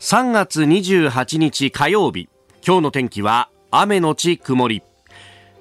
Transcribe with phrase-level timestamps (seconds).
[0.00, 2.28] 3月28日火曜日。
[2.64, 4.84] 今日の天気は雨のち曇り。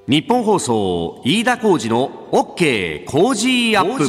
[0.08, 4.06] 日本放送飯田浩二の OK 工事アップ。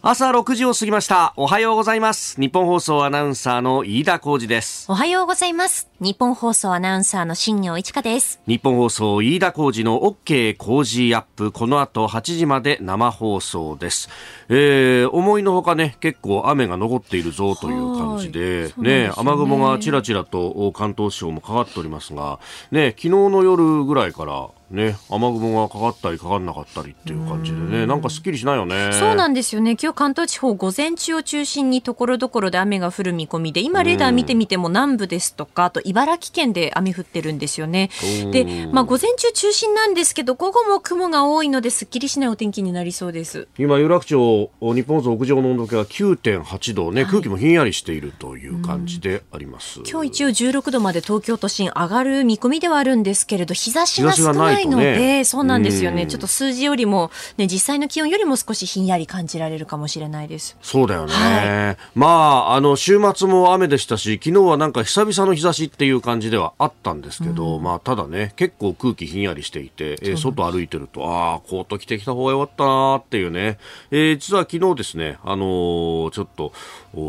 [0.00, 1.34] 朝6時を過ぎました。
[1.36, 2.40] おはようございます。
[2.40, 4.86] 日本放送アナウンサーの飯田浩二です。
[4.88, 8.40] おはようございます日本放送アナウンサーの新業一華です。
[8.46, 11.50] 日本放送飯田浩二の OK 工事アップ。
[11.50, 14.08] この後8時まで生放送です、
[14.48, 18.72] えー、思いのほかね結構雨が残っているぞという感じで。
[18.78, 22.38] ね、ね、雨雲がちらちらと関東地方もかかっておりますが。
[22.70, 28.92] ね昨日の夜ぐらいからね、雨雲がかかったりかかんなかったりっていう感じでね、なんかすっきりしないよね。
[28.92, 29.76] そうなんですよね。
[29.80, 37.90] 今日関東地方午前中を中心にところどころで雨が降る見込みで、今レーダー見てみても南部ですとか、あと茨城県で雨降ってるんですよね。
[38.30, 43.48] で、まあ午前中中心なんですけど、午後も雲が多いのですっきりしないお天気になりそうです。
[43.58, 49.80] 今、有楽町、日本放屋上の温度計は9.8度ね、はい、空気もひんやりしているという感じであります。
[49.90, 60.56] 今日一応16度まで東京都心上がる見込みではあるんですけれど、日差しが少ないので、ね、そうなんですよね、ちょっと数字よりも、ね、実際の気温よりも少しひんやり感じられるかもしれないです。
[60.62, 73.58] そうだよね、はい、まあ、あの週末も雨でしたし、昨日はなんか久々の日差しっていう感じではあったんですけど、うん、まあ、ただね、結構空気ひんやりしていて、えー、外歩いてると、ああ、コート着てきた方がよかったなっていうね、
[73.92, 76.52] えー、実は昨日ですね、あのー、ちょっと、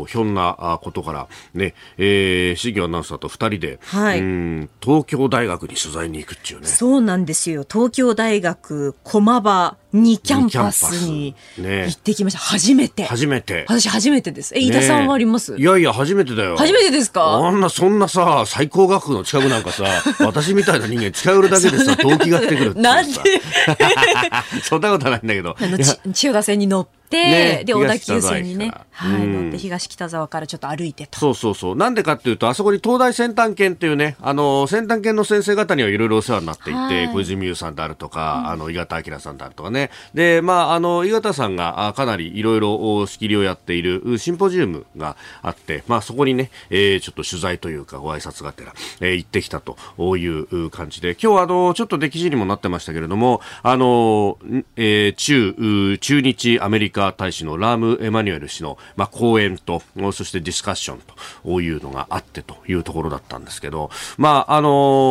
[0.06, 6.68] ひょんなことから、ね、えー、市議アナウンサーと二人で、はい、うん東京大学に取材に行くっていうね。
[6.68, 7.66] そうなんですよ。
[7.68, 12.38] 東京大学駒場にキャンパスに行ってきました。
[12.38, 13.04] ね、初めて。
[13.04, 13.64] 初めて。
[13.68, 14.54] 私初めてです。
[14.54, 16.56] え、飯田さんはあります、いやいや、初めてだよ。
[16.56, 17.24] 初めてですか？
[17.24, 19.84] あんな、そんなさ、最高学府の近くなんかさ、
[20.24, 23.18] 私みたいな人間近寄るだけでさ、動機がってくるなんで？
[24.62, 25.56] そんなことないんだけど。
[25.60, 25.78] あの、
[26.12, 31.18] 千代田線に乗って、ね、で、小田急線にね、はい、乗って東北沢からちょっと歩いてと。
[31.18, 31.76] そうそうそう。
[31.76, 39.90] なんでかっていうと、あそこに東大先端研っていうね、あの、先端研の先生方にはいろいろお世話になっていて、はい、小泉優さんであるとか、うん、あの、井形明さんであるとかね。
[40.14, 49.76] で、まあ、あの、井形さんがあかなりいろいろ仕切りをやっているシンポジウムがあって、まあ、そこにね、えー、ちょっと取材というか、ご挨拶がてら、えー、行ってきたと
[50.16, 54.38] いう感じで、今日はあの、ちょっと出記事にもなってましたけれども、あの、
[54.76, 61.00] えー、中、中日アメリカ大使のラーム・エマニュエル氏の、まあ、講演と、そしてディスカッション
[61.44, 64.68] というのがあってというところだったんですけど、まあ、あの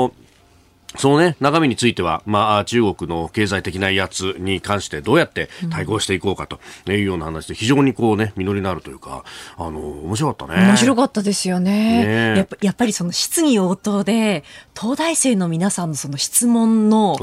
[0.10, 0.29] ー
[0.98, 6.60] そのね、中身については、まあ、中国の経済的なやつに関してどうやって対抗していこうかと
[6.92, 9.24] いうような話で、非常にこうね、実りのあるというか、
[9.58, 10.66] あの、面白かったね。
[10.66, 12.06] 面白かったですよね。
[12.34, 14.44] ねやっぱやっぱりその質疑応答で、
[14.80, 17.18] 東大生の皆さんのその質問の、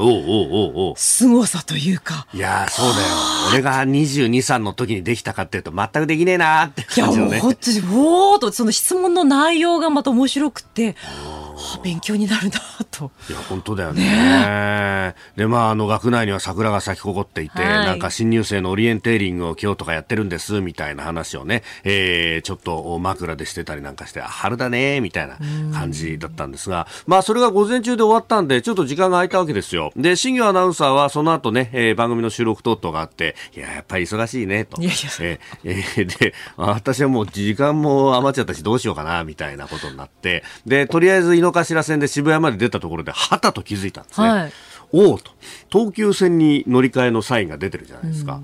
[0.95, 2.25] 凄さというか。
[2.33, 3.07] いや、そうだよ。
[3.51, 7.31] 俺が22、3の時にできたかっていうと、全くできねえなって感じのね。
[7.31, 12.59] いや、もう本当に、おーと、その質問の内容がまた面白くて、はあ、勉強になるな
[12.91, 13.11] と。
[13.29, 14.03] いや、本当だよね。
[14.03, 25.37] ねで、まあ、あの、学内には桜が咲き誇っていて、はい、なんか新入生のオリエンテーリングを今日とかやってるんです、みたいな話をね、えー、ちょっと枕でしてたりなんかして、春だね、みたいな
[25.73, 29.91] 感じだったんですが、まあ、それが午前中で終わったんで、ちょっと時間が空いたわけですよ。
[29.95, 34.81] で、新業アナウンサーはその後ね、えー、番組の収録等々があって、いや、やっぱり忙しいね、と。
[34.81, 44.29] いやいやえー、えー、で、私はもう時間も余っちゃったし、どうしようかな、みたいなことになって、で、とりあえず井の頭線で渋谷まで出たところで、はたと気づいたんですね。
[44.29, 44.51] はい、
[44.91, 45.31] おおと。
[45.69, 48.41] 東急線に乗り換えのサインが出てるじゃないですか。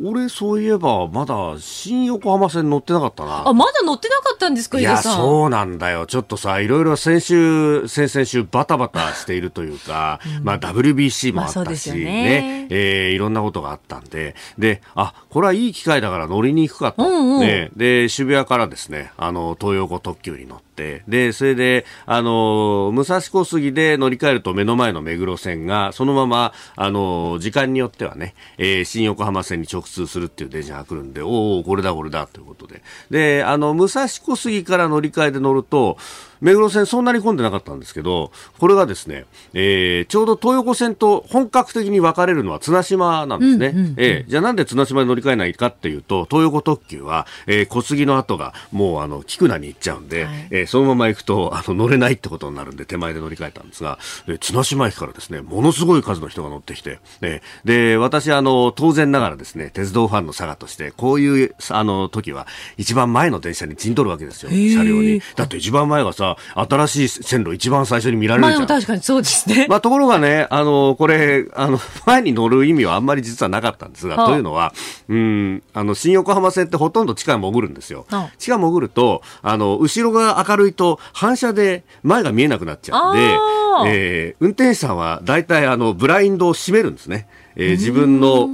[0.00, 3.48] うん、俺、そういえば、まだ新横浜線乗ってなかったな。
[3.48, 6.06] あ、まだ乗ってなかったんですか、いや、そうなんだよ。
[6.06, 17.02] ちょっとさ、いろいろ先週、先々週バタバタしているというか、うん、まあ WBC もあったし、まあ、ねね、えー、いろんなことがあったんで、で、あ、これはいい機会だから乗りに行くかと。
[17.02, 20.71] うんうん、ね、で、渋谷からですね、あの、東横特急に乗って、
[21.08, 32.82] で、それで、あの、武蔵小杉で乗り換えると目の前の目黒線が、そのまま、あの、時間によってはね、えー、新横浜線に直通するっていう電車が来るんで、おお、これだ、これだ、ということで。
[33.10, 35.98] で、あの、武蔵小杉から乗り換えで乗ると、
[36.42, 39.24] 目黒線そんなに混んでなかったんですけど、これがですね、
[39.54, 43.68] えー、ちょうど東横線と本格的に分かれるのは綱島なんですね。
[43.68, 62.48] うんうんうん、えー、じゃあなんで綱島に乗り換えないかっていうと、東横特急は、えー、小杉の後がもうあの、菊名に行っちゃうんで、はい、えー、そのまま行くと、あの、乗れないってことになるんで、手前で乗り換えたんですが、えー、綱島駅からですね、ものすごい数の人が乗ってきて、えー、で、私あの、当然ながらですね、鉄道ファンの佐賀として、こういう、あの、時は、
[62.78, 65.22] 一番前の電車に陣取るわけですよ、車両に。
[65.36, 68.58] だって一番前がさ、ら、新しい線路一番最初に見られるじゃん。
[68.60, 69.66] まあ、確かにそうですね。
[69.68, 74.72] まあ、ところがね、あの、これ、あの、 前に乗る意味はあんまり実はなかったんですが、はあ、というのは、
[75.08, 78.06] うん、あの、新横浜線ってほとんど地下に潜るんですよ。
[78.10, 83.38] はあ、地下潜ると、あの、後ろが明るいと反射で前が見えなくなっちゃうんで、
[83.86, 87.26] えー、運転手さんは大体あの、ブラインドを閉めるんですね。
[87.56, 88.48] えー、自分の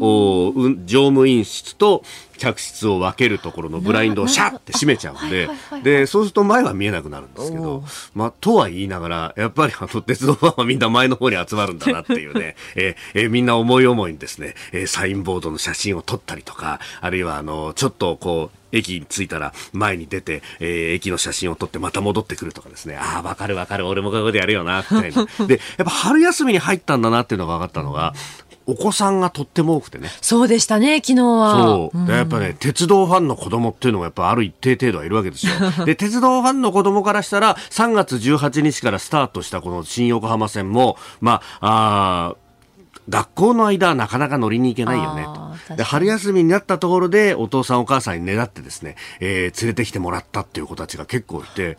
[0.85, 2.03] 乗務員室と
[2.39, 5.51] 客室を分けるところのブラインドをシャッて閉めちゃうんで、
[5.83, 22.97] で、そうすると前は見えなくなるんですけど、まあ、とは言いながら、やっぱりあの、鉄道ファンはみんな前の方に集まるんだなっていうね、 えー、えー、みんな思い思いにですね、えー、サインボードの写真を撮ったりとか、あるいはあの、ちょっとこう、駅に着いたら前に出て、えー、駅の写真を撮ってまた戻ってくるとかですね。
[22.97, 23.87] ああ、わかるわかる。
[23.87, 25.27] 俺もここでやるよな、みたいな。
[25.47, 28.15] で、やっぱ春休みに入ったんだなっていうのが分かったのが、
[28.69, 30.11] お子さんがとっても多くてね。
[30.21, 31.53] そうでしたね、昨日は。
[31.55, 31.99] そう。
[31.99, 35.53] うん、やっぱね、鉄道ファンの子供っていうのがやっぱある一定程度はいるわけですよ。
[35.85, 42.48] で、鉄道ファンの子供からしたら、3月18日からスタートしたこの新横浜線も、まあ、あ
[43.09, 45.77] 学校の間はなかなか乗りに行けないよねと。
[45.77, 51.77] で春休みになったところでお父さんお母さんにねだってですね、えー、連れてきてもらったっていう子たちが結構いて、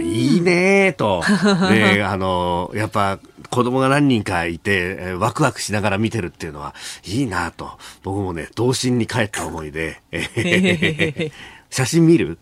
[0.00, 1.22] いいねと。
[1.70, 3.18] で、 あの、やっぱ
[3.50, 7.70] 子供が何人かいて、えー、ワクワクしながら見てるっていうのは、いいなと。
[8.02, 11.32] 僕もね、童心に帰った思いで、えー、
[11.70, 12.38] 写真見る？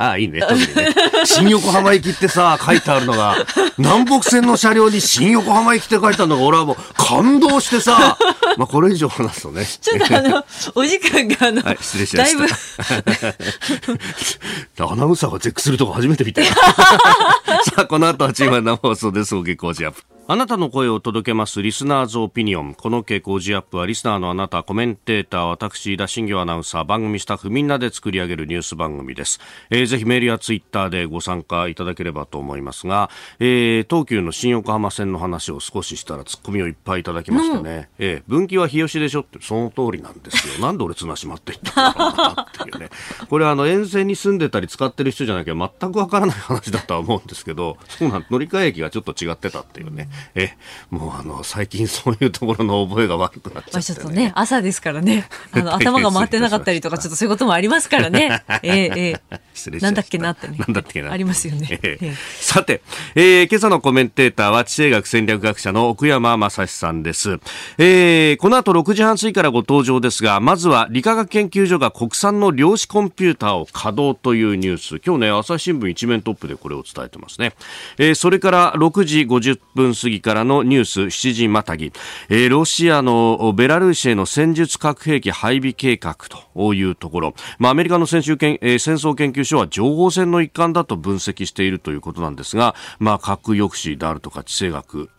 [0.00, 0.40] ああ、いいね。
[0.48, 0.94] 特にね。
[1.26, 3.36] 新横浜行きってさ、書いてあるのが、
[3.76, 8.16] 南北線の車両に新横浜行きって書いてあるのが、俺はもう感動してさ、
[8.56, 9.66] まあこれ以上話すとね。
[9.78, 10.44] ちょっとあの、
[10.74, 13.02] お時間があの、はい、失礼しました。
[13.02, 13.34] だい
[14.78, 14.90] ぶ。
[14.90, 16.54] アナウンサーがチェックするとこ初めて見たさ
[17.76, 19.36] あ、この後はチーム生放送です。
[19.36, 20.19] おげこじアップ。
[20.28, 22.74] あなたの声を届けますリスナーズオピニオン。
[22.74, 29.40] この傾向ジアップはリスナーのあなた、コメンテーター、私、田新業アナウンサー、番組スタッフみんなで作り上げるニュース番組です。
[29.70, 40.58] えー、ぜひメールやツイッターでご参加いただければと思いますが、えー、東急の新横浜線の話を少ししたらツッコミをいっぱいいただきましてね、うん、えー、分岐は日吉でしょってその通りなんですよ。
[40.64, 42.90] なんで俺綱島って言ったんだろうなっていうね。
[43.28, 50.08] これあの沿線に住んでたり使ってる人じゃなきゃ全くわからない話だとは思うんですけど、そうなん乗り換え駅がちょっと違ってたっていうね。
[50.34, 50.50] え
[50.90, 55.28] もうあの最近そういうところの覚えが悪くなっちゃって、ね、まあ、ちょっとね朝ですからね。
[55.52, 58.42] あの頭が回ってなかったりとかちょっとそういうこともありますからね。
[58.62, 60.56] えー、えー、失礼なんだっけなってね。
[60.58, 62.82] なんだっけなありますよね、えー、さて、
[63.14, 67.38] えー、今朝のコメンテーターは地政学戦略学者の奥山正史さんです、
[67.78, 75.00] えー、この後6時半過ぎからご登場ですがまずは理化学研究所が国産の量子コンピューターを稼働というニュース。
[75.04, 77.52] 今日ね朝日新聞一面トップでこれを伝えてますね、
[77.98, 81.92] えー、それから6時50分過ぎからのニュース7時またぎ、
[82.28, 86.16] えー、ロシアのベラルーシへの戦術核兵器配備計画
[86.54, 95.10] というところ、まあ、アメリカの戦争研,、えー、戦争研究所は情報戦の一環だと分析しているということなんですが、まあ、核抑止であるとか地政学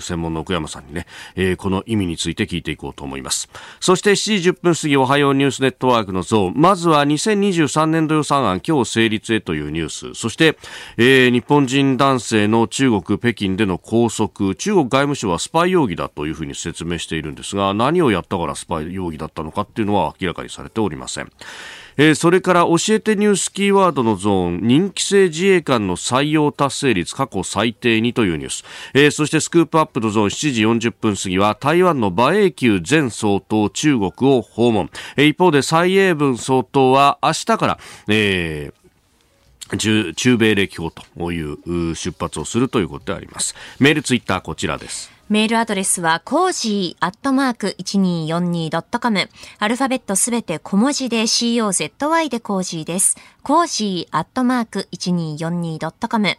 [0.00, 1.06] 専門の奥山さんにね、
[1.36, 3.48] えー、この意味について聞いていこうと思います。
[3.80, 6.54] そして7時10分過ぎおはようニュースネットワークのゾーン。
[6.56, 10.14] まずは2023年度予算案今日成立へというニュース。
[10.14, 10.56] そして、
[10.96, 21.30] えー、日本人男性の中国北京での拘束中国外務省はスパイ容疑だというふうに説明しているんですが何をやったからスパイ容疑だったのかっていうのは明らかにされておりません。
[21.96, 28.64] えー、それから教えてニュースキーワードのゾーン任期制自衛官の採用達成率過去最低にというニュース、
[28.94, 37.78] えー、そしてスクープアップのゾーン7時40分過ぎは台湾の馬英九前総統中国を訪問、えー、一方で蔡英文総統は明日から、
[38.08, 38.79] えー
[39.76, 43.54] 中米歴訪という出発をするということであります。
[43.78, 45.10] メールツイッターこちらです。
[45.30, 49.28] メールアドレスは、コージーアットマーク 1242.com。
[49.60, 53.16] アルファベットすべて小文字で COZY でコージーです。
[53.42, 56.28] コージーアットマーク 1242.com。
[56.28, 56.36] フ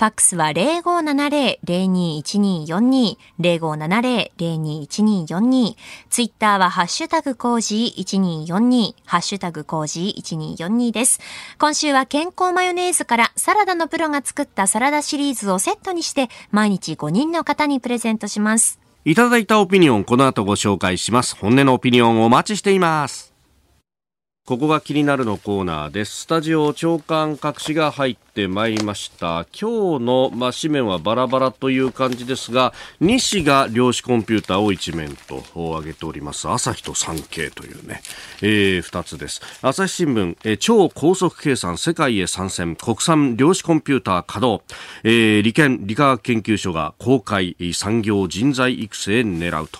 [0.00, 3.16] ァックスは0570-021242。
[3.40, 5.76] 0570-021242。
[6.10, 8.94] ツイッターはハッシュタグコージー1242。
[9.04, 11.20] ハッシュタグコージー1242です。
[11.58, 18.78] 今週は健康マヨネーズからサラダのプロが作ったサラダシリーズをセットにして毎日5人の方にプレゼントします。
[19.04, 21.36] いただいたオピニオン、この後ご紹介します。
[21.36, 23.33] 本音のオピニオンお待ちしています。
[24.46, 26.24] ここが気になるのコーナーです。
[26.24, 29.46] スタジオ長官隠しが入ってまいりました。
[29.58, 36.48] 今日の、まあ、紙面はバラバラという感じですが、西が量子コンピューターを一面と挙げております。
[36.48, 38.02] 朝日と産経というね、
[38.42, 39.40] えー、二つです。
[39.62, 44.64] 朝日新聞、えー、超高速計算世界へ参戦、国産量子コンピューター稼働、
[45.04, 49.78] えー、理研理化学研究所が公開、産業人材育成狙うと。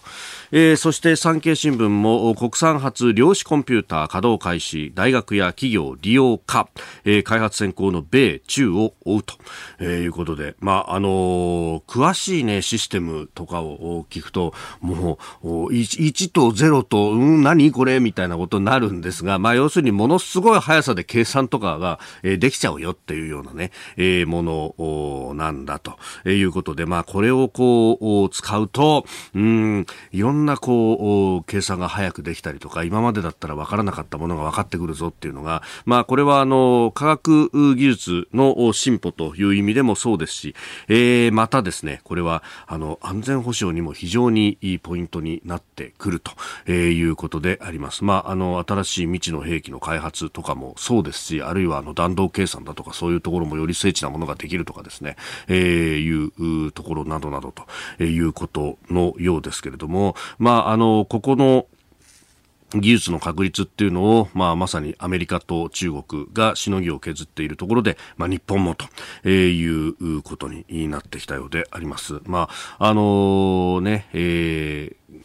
[0.56, 6.68] えー、そして産経新聞も国産初量子コンピューター稼働開始大学や企業利用化、
[7.04, 9.34] えー、開発先行の米宙を追うと、
[9.78, 25.98] えー、いうことで、まあ、あのー、詳しいね、システムとかを聞くと、もう、1, 1と0と、うん、何これみたいなことになるんですが、まあ、要するにものすごい速さで計算とかが、えー、できちゃうよっていうようなね、えー、ものなんだと
[26.28, 40.54] いうことで、まあ、これをこう、使うと、うん、いろんなこう、計算が早くできたりとか、今までだったら分からなかったものが分かってくるぞっていうのが、まあ、これはあの、科学技術の進歩という意味でもそうですし、
[40.88, 48.04] えー、またですね、これは、あの、安全保障にも非常にいいポイントになってくるということであります。
[48.04, 55.16] まあ、あの、新しい未知の兵器の開発とかもそうですし、あるいはあの、弾道計算だとかそういうところもより精緻なものができるとかですね、
[55.48, 57.52] えー、いうところなどなど
[57.98, 61.66] ということのようですけれども、まあ、あの、ここの、
[62.74, 72.20] 技術の確立っていうのを、まあ、まさにアメリカと中国がしのぎを削っているところで、まあ、日本もということになってきたようであります。
[72.24, 75.24] まあ、あのー、ね、えー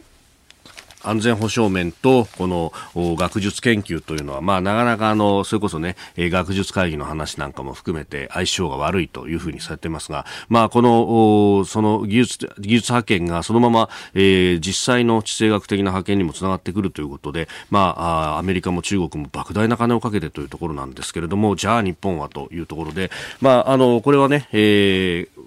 [1.02, 25.40] 安全保障面とこの学術研究というのは、まあ、なかなかあのそれこそね学術会議の話なんかも含めて相性が悪いというふうにされていますが、まあ、このその技術技術派遣がそのまま、えー、実際の地政学的な派遣にもつながってくるということで、まあ、アメリカも中国も莫大な金をかけてというところなんですけれどもじゃあ日本はというところで、まあ、あのこれはね、えー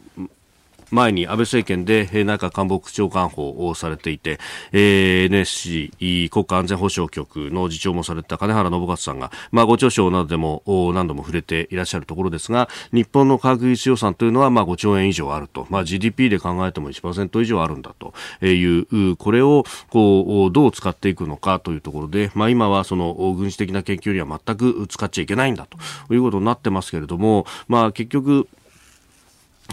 [0.93, 4.39] 前に安倍政権で内閣官房副長官補をされていて、
[4.73, 10.63] えー、NSC 国家安全保障局の次長もされた金原信勝さんが、まあ、ご著書などでも
[10.95, 18.13] 何度も触れていらっしゃるところですが日本の科学技術予算というのはまあ5兆円以上あると、まあ、GDP で考えても1%以上あるんだと。
[18.43, 28.49] いうこれをこうどう使っていくのかというところで、まあ、今はその軍事的な研究には全く使っちゃいけないんだということになってますけれども、まあ、結局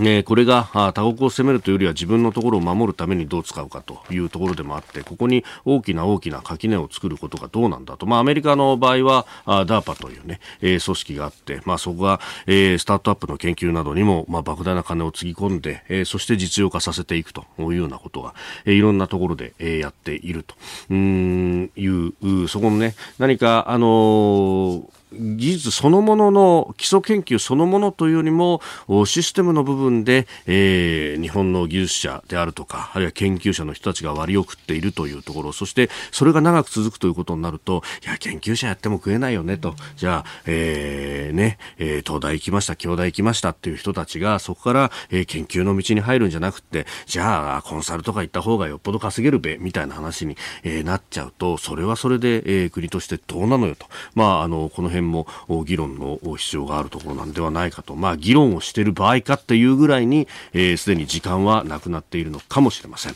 [0.01, 0.63] えー、これが
[0.93, 18.33] 他国を攻めるというよりは自分のところを守るためにどう使うかというところでもあってここに大きな大きな垣根を作ることがどうなんだと、まあ、アメリカの場合はあ DARPA というね、えー、組織があって、まあ、そこが、えー、スタートアップの研究などにも、まあ、莫大な金をつぎ込んで、えー、そして実用化させていくというようなことが、
[18.65, 20.55] えー、いろんなところで、えー、やっていると。
[20.89, 28.61] うんいうそこのね何かあのー技術そのものの基礎研究そのものというよりも
[29.05, 39.75] システムの部分で、えー、日本の技術者であるとかあるいは研究者の人たちが割を食っているというところそしてそれが長く続くということになるといや研究者やっても食えないよねと。
[39.95, 55.27] じゃあ、えーねえー、東大行きました京大行きましたっていう人たちがそこから、えー、研究の道に入るんじゃなくてじゃあコンサルとか行った方がよっぽど稼げるべみたいな話に、えー、なっちゃうとそれはそれで、えー、国としてどうなのよと、まあ、あのこの辺も
[55.65, 63.15] 議論の必要があるところなんではないかと、まあ、議論をしている場合かっていうぐらいにすで、えー、に時間はなくなっているのかもしれません。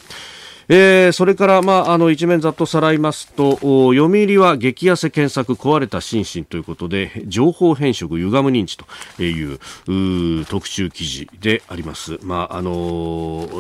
[0.70, 8.86] えー、それから、まあ、あの一面ざっとさらいますと読売は激痩せ検索壊れた心身ということで情報変色歪む認知と
[9.22, 12.72] いう特集記事であります、まあ、あの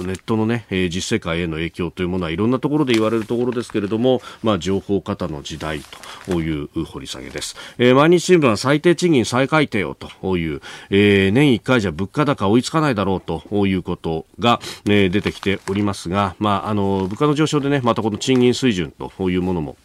[0.06, 5.82] ネットの、ね、実世界への影響というものはいろんなところで言われるところですけれども、まあ、情報過多の時代
[6.26, 19.76] という掘り下げです、えー、毎日新聞は最低賃金再改定をという、えー、年1回じゃ物価高追いつかないだろうということが、え、出てきておりますが、まああの物価の上昇でね、またこの賃金水準というものも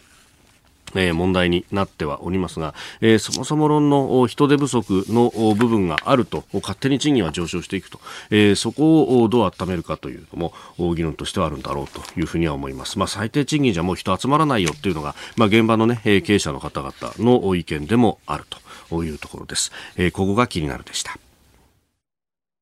[0.95, 8.01] えー、問題になってはおりますが、えー、そもそも論の人手不足の部分があると勝手に賃金は上昇していくと、
[8.31, 18.45] えー、そこをどう温めるかというのも議論としてはあるんだろうというふうには思います、まあ、最低賃金じゃもう人集まらないよっていうのが、まあ、現場の、ね、経営者の方々の意見でもある
[18.91, 21.19] というところです、えー、ここが気になるでした。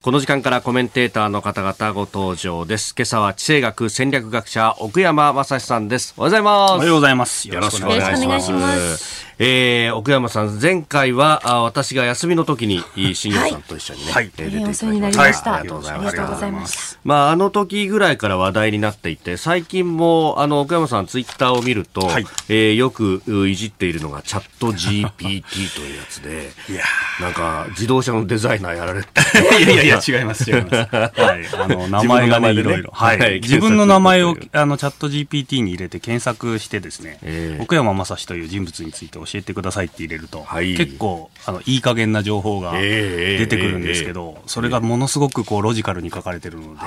[0.07, 2.95] この時間からコメンテーターの方々ご登場です。
[2.97, 6.15] 今朝は地政学戦略学者奥山正史さんです。
[6.17, 6.73] おはようございます。
[6.75, 7.49] おはようございます。
[7.49, 9.27] よろしくお願いします。
[9.39, 12.83] えー、奥山さん、前回はあ私が休みの時に
[13.15, 15.57] 新業さんと一緒にね、はい、出ていただきました。
[15.57, 16.99] ありがとうございます。
[17.05, 25.43] まあ、あの時ぐらいから話題になっていて、最近も、あの、奥山さんツイッターを見ると、はい、えー、よくいじっているのがチャット GPT
[25.75, 26.83] というやつで、いや
[27.21, 29.09] なんか、自動車のデザイナーやられて。
[29.61, 30.75] いやいやいや、違います、違います。
[30.75, 31.65] はい。
[31.65, 32.91] あの、名前がね、いろいろ。
[32.93, 33.41] はい。
[33.41, 46.81] 自分の名前を、あの、チャット GPT に入れて検索してですね、えー、奥山正史という人物について教えてくださいって入れると、はい、結構あのいい加減な情報が出てくるんですけど、それがものすごくこうロジカルに書かれてるので、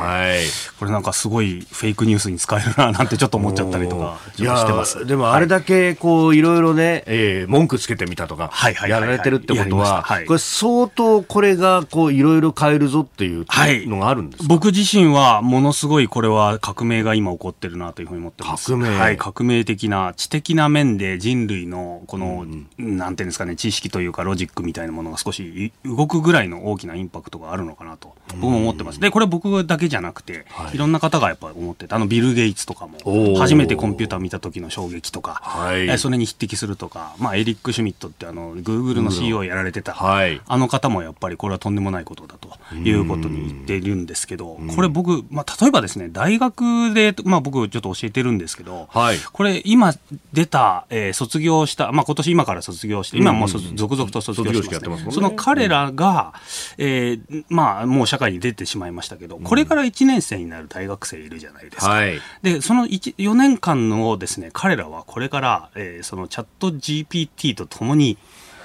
[0.80, 5.06] これなんかすごいフェイクニュースに使えるななんてちょっと思っちゃったりとかしてます。
[5.06, 8.52] でもあれだけこういろいろね、えー、文句つけてみたとか
[8.88, 13.46] やられてるってことは、これ相当これがこういろいろ変えるぞっていう
[13.88, 18.68] のがあるんです僕自身はものすごいこれは革命が今起こってるなというふうに思ってます。
[18.68, 18.98] 革命。
[18.98, 22.46] はい、革命的な知的な面で人類のこの、
[22.78, 29.00] うん、なんていうんですかね知識というかロジックみたいなものが少し動くぐらいの大きなインパクトがあるのかなと僕も思ってます。
[29.00, 42.50] でこれ僕だけじゃなくて、はい、いろんな方がやっぱり思っててあのビル・ゲイツとかも初めてコンピューター見た時の衝撃とか、はい、それに匹敵するとか、まあ、エリック・シュミットってあのグーグルの CEO をやられてた、はい、あの方もやっぱりこれはとんでもないことだと
[42.84, 49.94] いうことに言っているんですけど、これ僕、まあ、例えばですね大学で、まあ、僕ちょっと教えてるんですけど、はい、これ今
[50.34, 55.12] 出た、えー、卒業した、まあ、今年今から卒業して今もう続々と卒業してます,、ね。
[55.12, 56.34] その彼らが、
[56.78, 61.90] えー、まあもう社会に出てしまいましたけど、これから1年生になる大学生いるじゃないですか。
[61.90, 68.18] はい、でその4年間のですね彼らはこれから、えー、そのチャット GPT とともに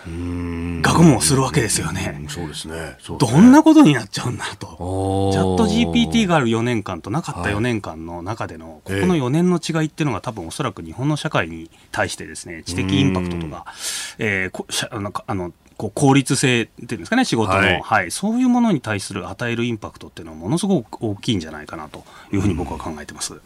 [0.06, 2.24] 学問をするわけですよね。
[2.28, 2.96] そうですね。
[3.18, 5.30] どんなことになっちゃうんだと。
[5.32, 13.64] チャット GPT がある4年間となかった4年間の中での、ここの4年の違いっていうのが多分おそらく日本の社会に対してですね、知的インパクトとか、
[14.18, 23.34] えー、あの、あのこう効率性っていうんですかね仕事の、はい、はい、そういうものに対する与えるインパクトっていうのはものすごく大きいんじゃないかなというふうに僕は考えてます。
[23.34, 23.42] はい、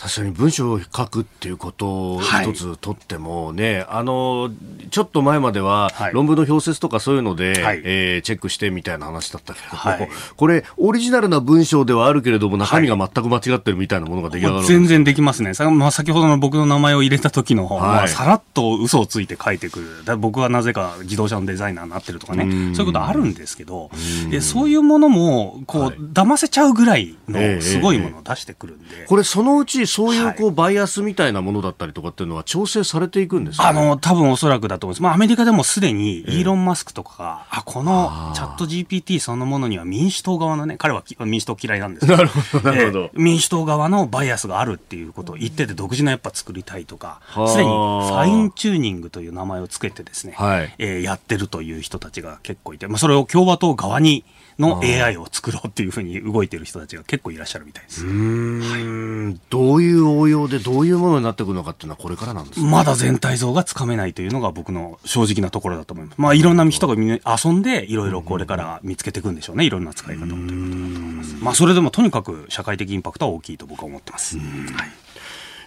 [0.00, 4.50] 確かに文章を書くっていうことを一つとってもね、はい、あの
[4.90, 15.54] ちょっと前までは論文の表説とかそういうので、はい、えー、チェックしてみたいな話だったけどはい、これオリジナルな文章ではあるけれども中身が全く間違ってるみたいなものが出来上がる、全然できますね。
[15.54, 20.04] さまあ、先ほどの僕の名前を入れた時の方は、さらっと嘘をついて書いてくる。
[20.04, 23.90] だ僕はなぜか自動車のデザイナーになってるとかね、そういうことあるんですけど、
[24.30, 28.84] でそういうものも、こう、はい、騙せちゃうぐらいのすごいものを出してくるんで。
[28.90, 35.02] えーえー、これ、そのうちそういうこう、バイアスみたいなものだったりとかっていうのは調整されていくんですか、ね、あの、多分おそらくだと思います。
[35.02, 54.24] まあ、アメリカでもすでにイーロン・マスクとかが、えー、あ、このチャット GPT そのものには民主党側のね、彼は民主党嫌いなんですけど、なるほど、なるほど、民主党側のバイアスがあるっていうことを言ってて、独自のやっぱ作りたいとか、すでにファインチューニングという名前をつけてですね、はい、えー、やってるという人たちが結構いて、まあ、それを共和党側に
[54.60, 58.04] の AI を作ろうっていうふうに動いてる人たちが結構いらっしゃるみたいです。
[58.06, 66.14] はい、どういう応用でどういうものになってくるのかっていうのはこれからなんです、まだ全体像がつかめないというのが僕の正直なところだと思います。
[66.18, 69.64] まあいろんな人が遊んでいろいろこれから見つけていくんでしょうね。
[69.64, 71.36] いろんな使い方をということだと思います。
[71.40, 74.36] まあそれでもとにかく社会的インパクトは大きいと僕は思ってます。
[74.38, 75.09] はい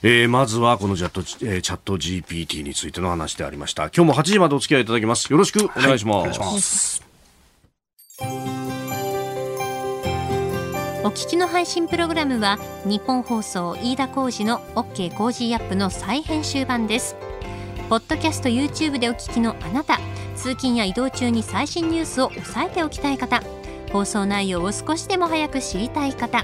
[0.06, 3.84] えー、まずはこのチャット,、えー、チャット GPT についての話でありました。
[3.84, 5.32] 今日も8時までお付き合いいただきます。
[5.32, 7.04] よろしくお願いします、はい、お願いします。
[11.06, 17.16] お聞きの配信プログラムはニッポン放送飯田浩司の OK コージーアップの再編集版です。
[17.89, 20.00] ポッドキャスト YouTube でお聞きのあなた
[20.36, 23.42] 通勤や移動中に最新ニュースを押さえておきたい方
[23.92, 26.44] 放送内容を少しでも早く知りたい方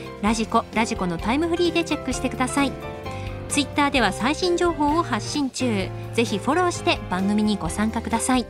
[0.21, 2.71] ラジコラジコのタイムフリーでチェックしてください。
[3.49, 5.89] ツイッターでは最新情報を発信中。
[6.13, 8.45] ぜひフォローして番組にご参加ください。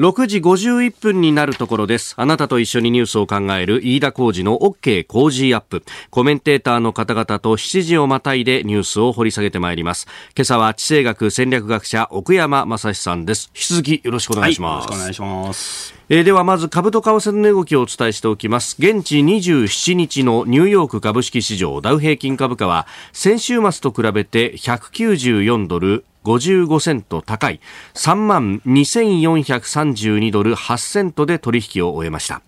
[0.00, 2.14] 6時51分になるところです。
[2.16, 5.84] あなたと一緒にニュースを考える飯田浩二の OK 工事アップ。
[6.08, 10.06] コメンテーターの方々と7時をまたいでニュースを掘り下げてまいります。
[10.34, 13.50] 今朝は地政学戦略学者奥山正史さんです。
[13.54, 14.88] 引き続きよろしくお願いします。
[14.88, 15.94] はい、よろしくお願いします。
[16.08, 27.60] えー、ではまず株と為替の値動きをお伝えしておきます現地27日のニューヨーク株式市場ダウ平均株価は先週末と比べて194ドル55セント高い
[27.94, 32.40] 3万2432ドル8セントで取引を終えました。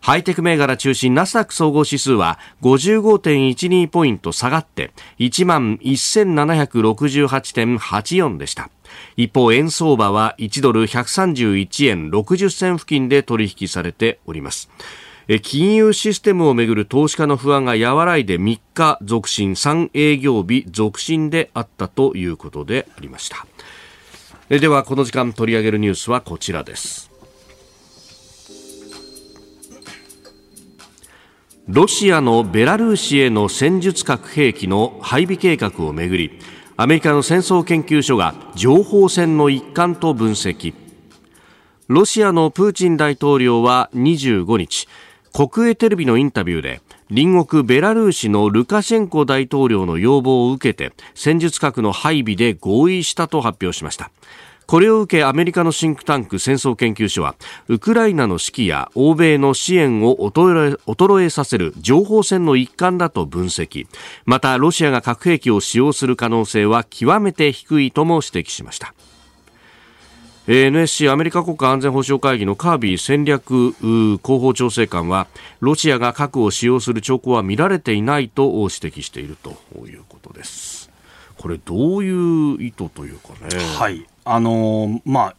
[0.00, 8.68] ハイテク銘柄中心ナスダック総合指数は55.12ポイント下がって1万1768.84でした。
[9.16, 14.68] 一方円相場は1ドル131円60銭付近で取引されております。
[15.42, 23.46] 金融システムをめぐる投資家の不安が和らいで3日続伸3営業日続伸であったということでありました。
[24.50, 27.10] ではこの時間取り上げるニュースはこちらです。
[31.66, 36.38] ロシアのベラルーシへの戦術核兵器の配備計画をめぐり
[36.76, 40.74] アメリカの戦争研究所が情報戦の一環と分析。
[41.88, 44.88] ロシアのプーチン大統領は25日
[45.36, 54.12] 国営テレビのインタビューで隣国ベラルーシのルカシェンコ大統領の要望を受けて戦術核の配備で合意したと発表しました。
[54.68, 57.34] これを受けアメリカのシンクタンク戦争研究所は
[57.66, 63.88] ウクライナの指揮や欧米の支援を衰え衰えさせる情報戦の一環だと分析。
[64.26, 68.94] またロシアが核兵器を使用する可能性は極めて低いとも指摘しました。
[70.46, 75.26] NSC アメリカ国家安全保障会議のカービー戦略広報調整官は
[75.60, 79.52] ロシアが核を使用する兆候は見られていないと指摘していると
[79.86, 80.90] いうことです。
[81.38, 83.58] これどういう意図というかね。
[83.78, 84.06] はい。
[84.26, 85.36] あの、まあ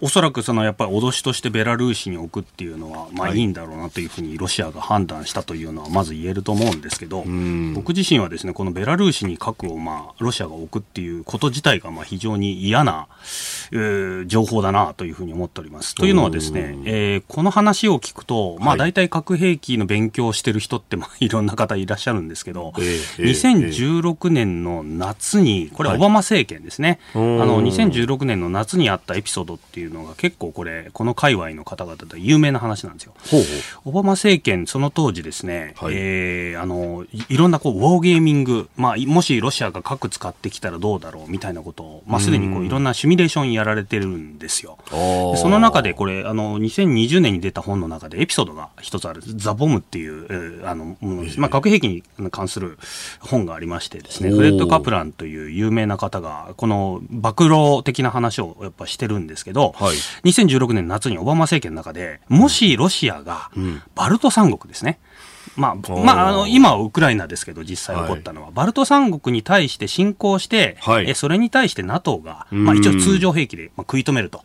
[0.00, 3.40] おそらくそのやっぱり脅しとしてベラルーシに置くっていうのは、まあい。
[3.40, 7.24] いんだろうなというふうにロシアが判断したというのはまず言えると思うんですけど、
[7.74, 13.08] 僕自身はですね、このベラルーシに核をまあロシアが置くっていうこと自体がまあ非常に嫌な、
[13.72, 15.94] えー、情報だなというふうに思っております。
[15.94, 33.14] というのはですね、えー、この話を聞くと、まあ大体核兵器の勉強をしてる人ってまあ いろんな方いらっしゃるんですけど、えー、2016年の夏に、これオバマ政権ですね、はい、あの2016年の夏にあったエピソードっていうっていうのが結構これ、この界隈の方々で有名な話なんですよ。
[33.30, 33.88] ほうほう。
[33.88, 44.76] オバマ政権、その当時ですね、はい、えー、あの、いろんなこう、ウォーゲーミング、まあ、もしロシアが核使ってきたらどうだろうみたいなことを、まあ、すでにこう、いろんなシミュレーションやられてるんですよ。
[44.90, 50.98] その中でこれ、あの、2020年に出た本の中でエピソードが一つある、ザ・ボムっていう、えー、あの、
[51.38, 52.78] まあ、核兵器に関する
[53.20, 63.50] 本がありましてですね、フレッド・カプランという有名な方が、この暴露的な話をやっぱしてるんですけど、はい、2016年夏にオバマ政権の中で、もしロシアが
[63.94, 64.98] バルト三国ですね、
[65.56, 74.42] まあ、まあ、あの、今はウクライナですけど、実際起こったのは、はい、バルト三国に対して侵攻して、はい、えそれに対して NATO が、まあ一応通常兵器で、まあ、食い止めると。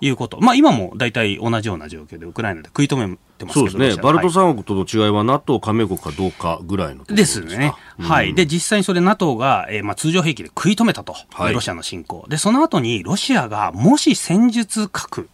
[0.00, 0.40] いうこと。
[0.40, 4.02] まあ今も大体同じような状況でウクライナで食い止めてますけどそうですね。
[4.02, 7.74] バルト三国との違いは NATO 加盟国かどうかぐらいのですね。
[7.98, 8.34] はい。
[8.34, 11.14] で、実際にそれ NATO が、えー、まあ通常兵器で食い止めたと。
[11.32, 12.26] はい、ロシアの侵攻。
[12.28, 15.28] で、その後にロシアがもし戦術核、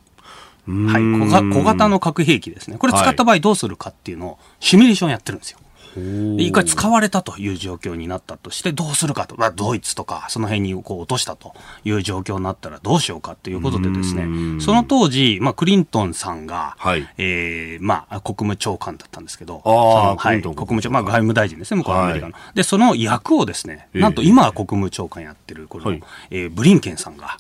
[0.67, 2.79] はい、小小型の核兵器ですね。
[2.79, 5.59] これ使った場合どうするかっていうのをシミュレーションやってるんですよ。
[6.39, 11.55] 一回使われたという状況になったとして、どうするかと、まあ、ドイツとか、その辺にこう落としたと
[11.85, 22.33] いう状況になったらどうしようかということでですね、その当時、まあ、クリントンさんが、はい、えー、まあ、国務長官だったんですけど、はい、国務長、まあ、外務大臣ですね、向こうアメリカの。
[22.33, 27.37] はい、で、その役をですね、なんと今は国務長官やってる、この、はい、えー、ブリンケンさんが、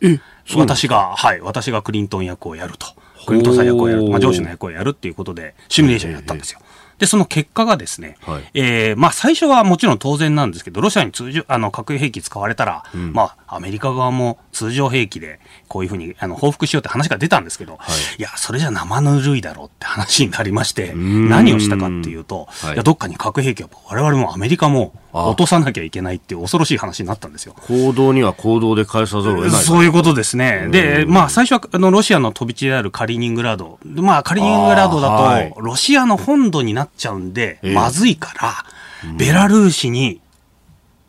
[0.56, 2.86] 私が、はい、私がクリントン役をやると。
[3.26, 6.60] クリントンさん役をやる、まあ、上司の役をやるっていうことで、シミュレーションやったんですよ。
[6.98, 27.54] で、その結果がですね、はい、えー、まあ最初はもちろん当然なんですけど、ロシアに通常、あの、核兵器使われたら、うん、まあアメリカ側も通常兵器でこういうふうにあの報復しようって話が出たんですけど、はい、いや、それじゃ生ぬるいだろうって話になりまして、何をしたかっていうと、はい、いや、どっかに核兵器を我々もアメリカも落とさなきゃいけないっていう恐ろしい話になったんですよ。
[27.66, 29.62] 行動には行動で返さざるを得ない。
[29.62, 30.68] そういうことですね。
[30.70, 33.78] で、まあ最初はあのロシアの飛び地であるカリーニングラード。
[33.84, 40.20] まあカリーニングラードだと、ロシアの本土になっちゃうんで、まずいから、ベラルーシに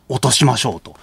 [0.09, 0.95] 落としましょうと。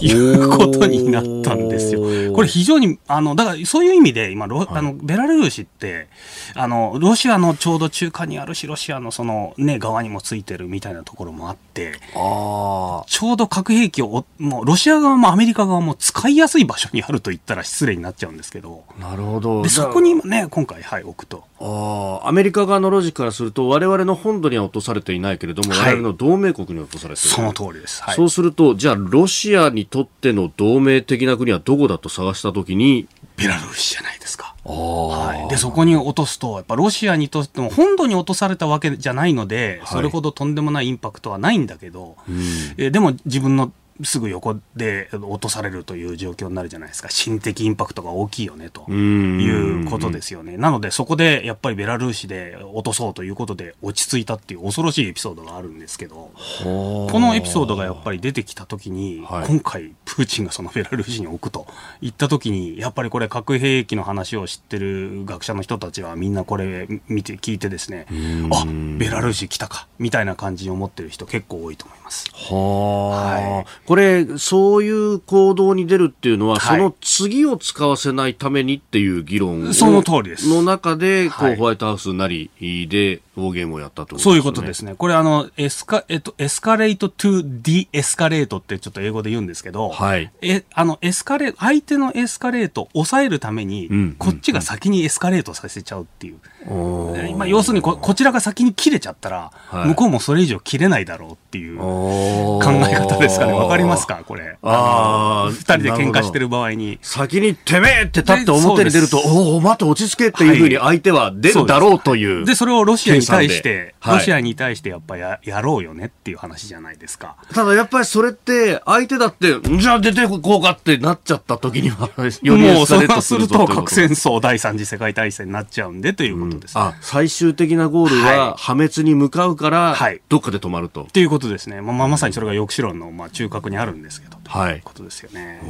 [0.00, 2.00] いうことになったんですよ。
[2.32, 6.08] これ非常に、あの、だからそういう意味で今、ロあの、ベラルーシって、
[6.54, 18.84] あの、ロシアのちょうど中間にあるし、ロシアのそのね、側にもついてるみたいなところもあって、ちょうど核兵器を、もうロシア側もアメリカ側も使いやすい場所にあると言ったら失礼になっちゃうんですけど。
[18.98, 19.62] なるほど。
[19.62, 21.44] で、そこにね、今回、はい、置くと。
[21.60, 27.30] あアメリカ側のロジックからすると、我々の本土には落とされていないけれども、はい、我々の同盟国に落とされている。
[27.30, 28.02] その通りです。
[28.02, 34.54] はい、そうすると、じゃあ、ロシアにとっての同盟的な国はどこだと探したときに、ベラルーシじゃないですか。
[34.64, 50.56] はい、でそこに落とすと、やっぱロシアにとっても本土に落とされたわけじゃないので、それほどとんでもないインパクトはないんだけど、はい、えでも自分のすぐ横で落とされるという状況になるじゃないですか、心的インパクトが大きいよねということですよね。
[50.56, 56.30] なので、そこでやっぱりベラルーシで落とそうということで落ち着いたっていう恐ろしいエピソードがあるんですけど、
[56.62, 61.66] このエピソードがやっぱり出てきたときに、はい、今回、プーチンがそのベラルーシに置くと
[62.00, 68.06] 言ったときに、やっぱりこれ、核兵器の話を知ってる学者の人たちはみんなこれ見て、聞いてですね、
[68.52, 68.64] あ
[68.98, 72.01] ベラルーシ来たか、みたいな感じに思ってる人結構多いと思います。
[72.32, 73.08] は、
[73.56, 80.48] はい、これ、そういう行動に出るっていうのは、はい、その次を使わせないためにっていう議論その通りです。
[80.48, 84.94] の中で、こう、ホワイトハウスなりで、ウォーゲームをやったと、ね、そういうことですね。
[84.94, 90.30] これあの、エスカ、えっと、エスカレートトゥディエスカレートってちょっと英語で言うんですけど、はい。
[90.42, 96.36] え、あの、エスカレート、相手のエスカレートを抑えるために、うん、こっちが先にエスカレートさせちゃうっていう。
[96.70, 103.52] うん、まあ、要するにこ、こちらが先に切れちゃったら、はい、向こうもそれ以上切れないだろうっていう考え方ですかね。
[103.54, 104.22] わかりますか？
[104.26, 104.58] これ。
[104.62, 105.50] ああ。
[105.50, 106.98] 二人で喧嘩してる場合に。
[107.02, 112.44] 先にてめえって立って表に出ると、おお、待って落ち着けっていうふうに相手は出るだろうという。
[112.44, 117.36] で、それをロシアに対して、ロシアに対してやっぱややろうよねっていう話じゃないですか。
[117.52, 131.02] ただやっぱりそれって相手だってじゃあ出てこうかってなっちゃった時にはもうそうすると核戦争第三次世界大戦になっちゃうんでということです、ねうん、あ最終的なゴールは破滅に向かうから、はい、どっかで止まると。
[131.04, 131.80] っていうことですね。
[131.80, 134.38] まあ、まさにそれが抑止論のまあ中核にあるんですけど。
[134.46, 134.80] はい。
[134.82, 135.60] ことですよね。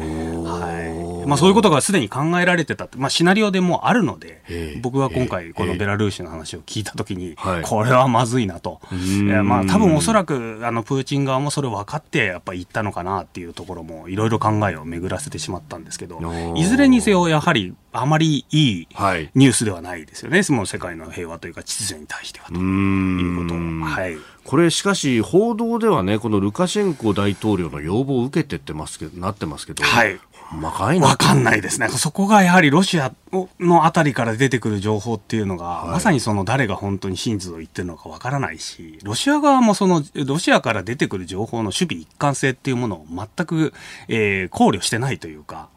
[0.45, 1.27] はい。
[1.27, 4.43] まあそういうことがすでに考えられてたまあシナリオでもあるので、
[4.83, 8.81] 僕は今回このベラルーシの話を聞いたときに、これはまずいなと。
[9.45, 16.21] まあ多分おそらくあのプーチン側もそれ分かってやっぱり言ったのかなっていうところもいろいろ考えを巡らせてしまったんですけど、
[16.57, 18.89] いずれにせよやはりあまりいい
[19.35, 20.43] ニュースではないですよね。
[20.43, 22.55] その世界の平和というか秩序に対してはと。
[22.55, 24.17] いうことはい。
[24.45, 30.19] これしかし報道ではねこのルカシェンコ大統領の要望を受けてってますけどなってますけど、はい、
[30.71, 31.89] かいわかんないですね。
[31.89, 33.13] そこがやはりロシア
[33.59, 43.73] のあたりから出てくる情報っていうのが、はい、まさにその誰が本当に真実を言ってるのかわからないし、ロシア側もその、ロシアから出てくる情報の守備一貫性っていうものを全く、
[44.09, 45.69] えー、考慮してないというか、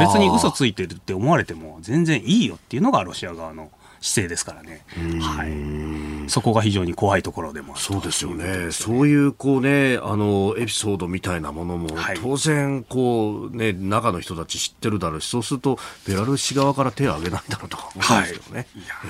[0.00, 4.84] 別に嘘ついてるって思われても全然いいよっていうのがロシア側の姿勢ですからね。
[5.20, 6.30] はい。
[6.30, 8.66] そこが非常に怖いところでもそうですよね。
[8.66, 11.88] ねそういうこうね、あの、エピソードみたいなものも、
[12.22, 18.56] 当然、こうね、中の人たち知ってるだろうし、そうすると、ベラルーシ側から手を挙げないだろうと思うんですけどね。
[18.56, 19.08] はい、え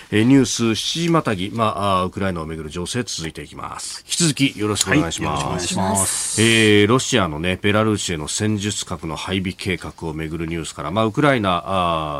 [0.11, 4.03] ニュース7時またぎ、まあ、ウクライナをめぐる情勢続いていきます。
[4.05, 5.45] 引き続きよろしくお願いします。
[5.45, 6.41] はい、します。
[6.41, 11.63] えー、ロシアのね、ベラルーシへの戦術核の配備計画をめぐるニュースから、まあ、ウクライナ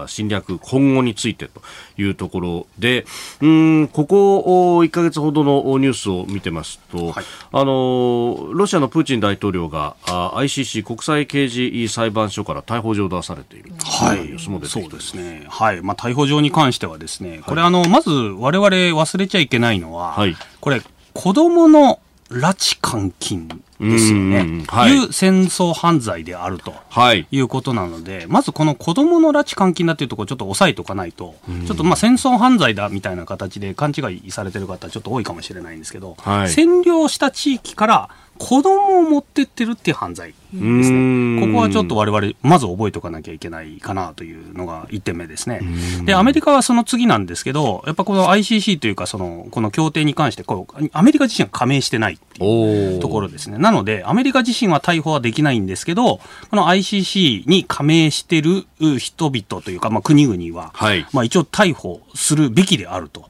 [0.04, 1.62] あ侵略今後についてと
[1.98, 3.06] いうところで、
[3.42, 15.46] うん、ここ1か月ほどのニュースを見てますと、はい、あのロシアのプーチン大統領があ ICC 国際刑事裁判所から逮捕状を出されているはい、そうですね。
[15.50, 20.82] はい、まあ逮捕状に関してはですね、これ、はい、あのまず我々忘れちゃいけないのは、はい、これ
[21.14, 23.48] 子供の拉致監禁
[23.80, 41.42] ですよね、はい、いう戦争犯罪であると、はい、いうことなので、まずこの子どもの拉致監禁だっていうところちょっと押さえておかないと、ちょっとまあ戦争犯罪だみたいな形で勘違いされてる方ちょっと多いかもしれないんですけど、はい、占領した地域から子供を持ってってるっていう犯罪ですね。
[41.46, 45.62] ここはちょっと我々、まず覚えておかなきゃいけないかなというのが1点目ですね。
[46.06, 53.58] で、アメリカはその次なんですけど、やっぱこの ICC というか、その、この協定に関して、こう、アメリカ自身は加盟してないっていうところですね。
[53.58, 58.66] なので、アメリカ自身は逮捕はできないんですけど、この ICC に加盟してる
[58.98, 63.30] 人々というか、まあ国々は、はい、まあ一応逮捕するべきであると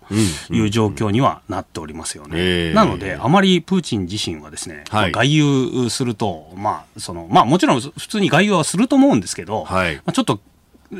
[0.49, 2.73] いう状況にはなっておりますよね。
[2.73, 10.39] なので、あまりプーチン自身はですね、はい、外遊すると、まあ、その、まあもちろん普通に外遊はすると思うんですけど、はい、まあ、ちょっと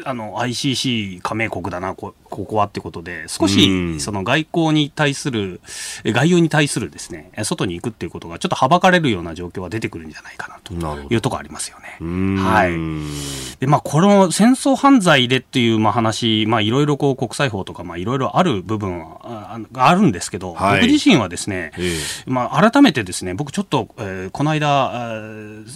[0.04, 5.62] あの ICC 加盟国だなこ、ここはってことで、少しその外交に対する、
[6.06, 10.74] 外遊に対するですね、外に行くっていうことがちょっとはばかれるような状況は出てくるんじゃないかなと
[11.14, 11.98] いうところありますよね。
[12.42, 13.60] はい。
[13.60, 25.22] で、まあ、この戦争犯罪でっていうまあ話、まあ、いろいろこう国際法とか、まあ、いろいろある部分はあるんですけど、はい、僕自身はですね、えー、まあ、改めてですね、僕ちょっと、えー、この間、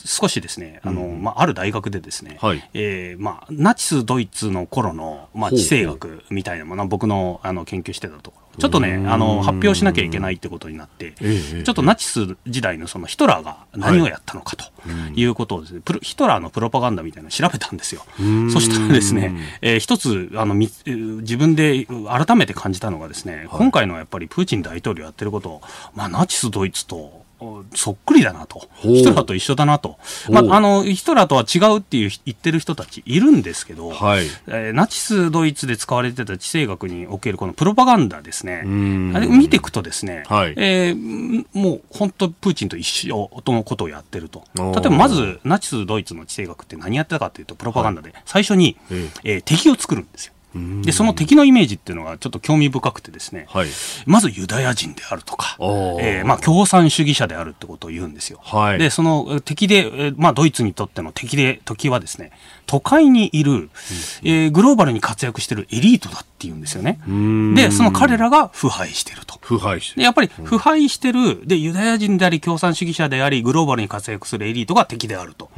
[0.05, 8.45] 少しですね、あの、まあ、ある大学でですね、はい、えー、まあ、ナチスドイツの頃の、まあ、地政学みたいなものは僕のあの研究してたところ。
[8.57, 14.65] ちょっとね、あの、発表しなきゃいけないってことになって、ちょっとナチス時代のそのヒトラーが何をやったのかと
[15.13, 18.05] いうことをですね、ヒトラーのプロパガンダみたいなのを調べたんですよ。
[18.53, 25.61] そしたらですね、えー、一つ、あの、自分で改めて感じたのがですね、今回のやっぱりプーチン大統領やってることを、
[25.93, 27.24] まあ、ナチスドイツと
[27.73, 28.67] そっくりだなと。
[28.77, 29.97] ヒトラーと一緒だなと。
[30.29, 38.61] まあ、あの、ヒトラーとは違うっていう言ってる人たちいるんですけど、はい、えー、ナチスドイツで使われてた地政学におけるこのプロパガンダですね。
[39.15, 44.43] あれ見ていくとですね、はい、えー、もう本当プーチンと一緒とのことをやってると。
[44.55, 50.34] 例えばまず、ナチスドイツの地政学って何やってたかというと、プロパガンダで、最初に、はい、えー、敵を作るんですよ。
[50.83, 53.67] でその敵のイメージっていうのがちょっと興味深くてですね、はい、
[54.05, 55.57] まずユダヤ人であるとか、
[55.99, 58.39] えーまあ、共産主義者であるってことを言うんですよ。
[58.41, 62.31] はい、でその敵で、まあ、ドイツにとっての敵で時はですね
[62.65, 63.69] 都会にいる、うん、
[64.23, 66.99] えー、グローバルに活躍しているエリートだっていうんですよね。
[67.55, 69.35] でその彼らが腐敗していると。
[69.45, 75.51] 腐敗してるやっぱり腐敗してるでユダヤ人であり共産主義者でありグローバルに活躍するエリートが敵であると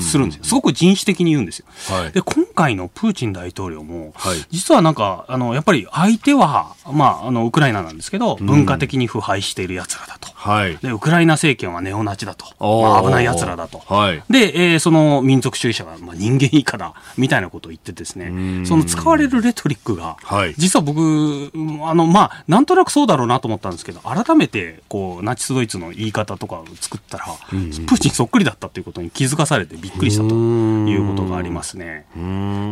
[0.00, 0.44] するんですよ。
[0.44, 1.66] すごく人種的に言うんですよ。
[1.88, 10.28] はい、で今回のプーチン大統領も、はい、実はなんかあのやっぱり相手は、まあ、あのウクライナなんですけど文化的に腐敗している奴らだと。
[10.48, 16.94] はい、でウクライナ政権はネオナチだと、まあ、危ない奴らだと、はい、で、えー、その民族主義者が、まあ、人間以下だ。
[17.16, 18.64] みたいなことを言ってですね。
[18.64, 21.00] その使われるレトリックが、はい、実は僕
[21.84, 32.06] あの、まあ、なんとなくそうだろうなと思ったんですけど改めてこうナチス・ドイツの言い方とかを作ったら、プーチンそっくりだったということに気づかされてびっくりしたということがありますね。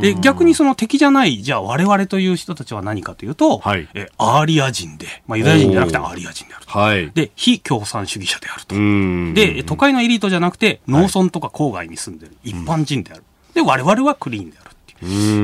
[0.00, 6.78] で逆にその敵じゃないじゃあ我々という人たちは何かというと、はい、えアーリア人で、まあ、ユダヤ人じゃなくてアーリア人であると。
[6.78, 8.74] はい、で非共産主義者であると。
[9.34, 13.24] で都会のエリートじゃなくて農村とか郊外に住んでる一般人である。
[13.54, 14.66] で我々はクリーンである。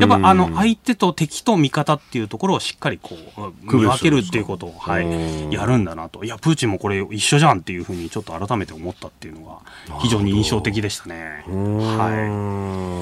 [0.01, 6.25] やっぱあの相手と敵と味方っていうところをしっかりこう見分けるっていうことを、はい、やるんだなと。
[6.25, 11.45] いやプーチンもこれ一緒じゃんっていうふうにちょっと改めて思ったっていうのが非常に印象的でしたね。
[11.47, 13.02] は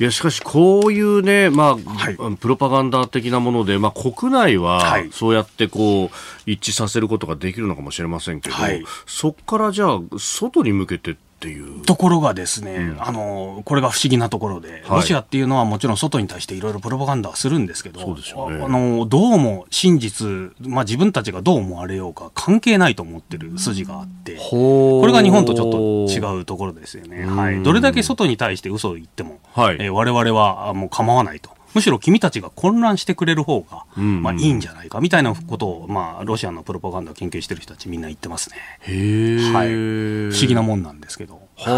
[0.00, 6.10] いやしかしこういうね、まあ、はい、プロパガンダ的なもので、まあ、国内はそうやってこう
[6.46, 11.82] 一致させることができるのかもしれませんけど、はい、そこからじゃあ外に向けてっていう。
[11.84, 18.22] ところがですね、うん、あのこれが不思議なところで、はい、ロシアっていうのはもちろん外に対していろいろプロパガンダはするんですけど、ね、
[18.64, 27.26] あのどうも真実、まあ、自分たちがどう思われようか関係ないと思ってる筋があって、これが日本とちょっと違うところですよね。
[27.26, 31.50] はい、どれだけ外に対して嘘を言っても、はい、えー、我々はもう構わないと。
[31.74, 38.56] むしろ君たちが混乱してくれる方が、まあ、いいんじゃないかみたいなことを、まあ、ロシアのプロパガンダを研究してる人たちみんな言ってますね。
[39.52, 41.42] はい、不思議なもんなんですけど。
[41.56, 41.74] はい、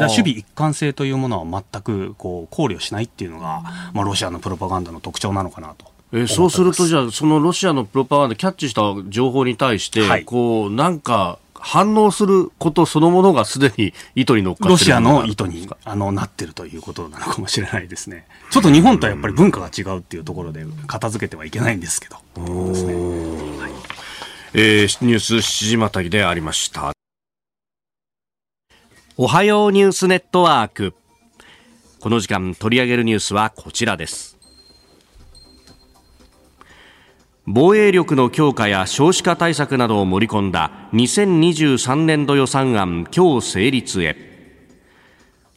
[0.00, 3.62] 守備一貫性というものは全くこう考慮しないっていうのが、
[3.94, 5.86] まあ、ロシアのプロパガンダの特徴なのかなと。
[6.12, 18.26] えそうすると、じゃあ、そのロシアのプロパガンダ、キャッチした情報に対して、はい、こうなんか反応することそのものがすでに意図に乗っかってロシアの意図にあのなってるということなのかもしれないですね。
[18.50, 22.16] ちょっと日本とはやっぱり文化が違うっていうところで片付けてはいけないんですけど。
[22.68, 22.92] ですね。
[22.92, 23.72] はい、
[24.52, 26.92] えー、ニュース7時またぎでありました。
[29.16, 30.92] おはようニュースネットワーク。
[31.98, 34.33] この時間取り上げるニュースはこちらです。
[37.46, 44.16] 防衛力の強化や少子化対策などを盛り込んだ2023年度予算案今日成立へ。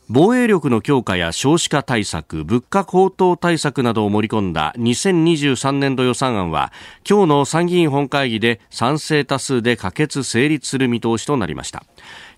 [0.09, 6.73] 防衛力の強化や少子化対策物価高騰対策などを盛り込んだ2023年度予算案は
[7.09, 11.85] 今日の参議院本会議で賛成多数で可決成立する見通しとなりました。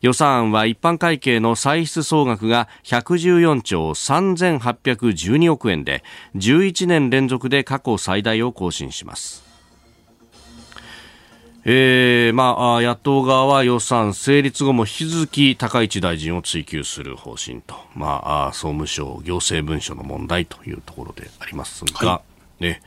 [0.02, 6.04] 予算案は一般会計の歳出総額が114兆3812億円で
[6.36, 9.50] 11年連続で過去最大を更新します。
[11.66, 22.22] えーまあ、野党側は予算成立後も引き続き高市大臣を追及する方針と、まあ、総務省行政文書の問題というところでありますが、は
[22.60, 22.82] い、ね。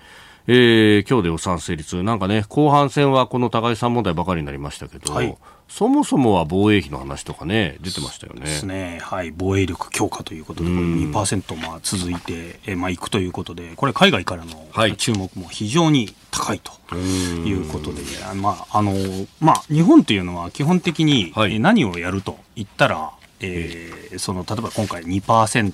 [0.48, 5.36] えー、今日で予算成立、なんかね、後半戦はこの高市さん問題ばかりになりましたけど、はい、
[5.72, 8.42] そもそもは防衛費の話とかね、出てましたよね。
[8.42, 8.98] ですね。
[9.02, 9.32] はい。
[9.34, 18.92] 防衛力強化ということで、これ2%まあ続いて、えまあいくということで、これ海外からの注目も非常に高いということで、はい、まあ、あの、
[19.40, 25.72] まあ、日本というのは基本的に何をやると言ったら、はい、えー、その、例えば今回2%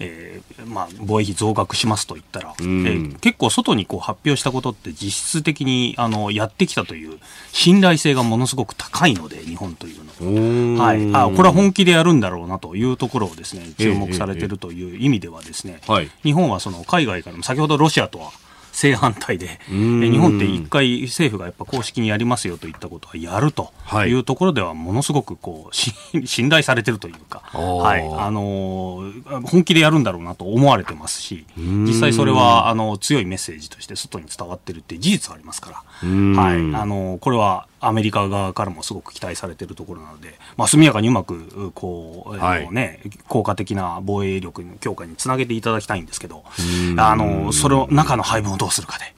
[0.00, 7.18] えーまあ、防衛費増額しますと言ったら、うん、えー、結構外にこう発表したことって実質的にあのやってきたという
[7.52, 18.30] 信頼性がものすごく高いので日本というのは、はい、あこれは本気でやるんだろうなというところをですね注目されているという意味ではですね、えーえー、日本はその海外からも先ほどロシアとは
[18.80, 23.74] 正反対で、日本って一回政府がやっぱ公式にやりますよといったことはやると
[24.06, 24.12] い。
[24.14, 25.74] うところではものすごくこう
[26.26, 28.00] 信頼されてるというか、はい。
[28.18, 29.02] あの
[29.44, 36.74] 本気でやるんだろうなと思われてますし実際それはあの強いメッセージとして外に伝わってるって事実はありますから、はい。
[36.74, 46.44] あのこれはアメリカ側からもすごく期待されているところなので、まあ、速やかにうまくこう、はい、ね、効果的な防衛力の強化につなげていただきたいんですけど、
[46.98, 49.14] あのそれを中の配分をどうするかで、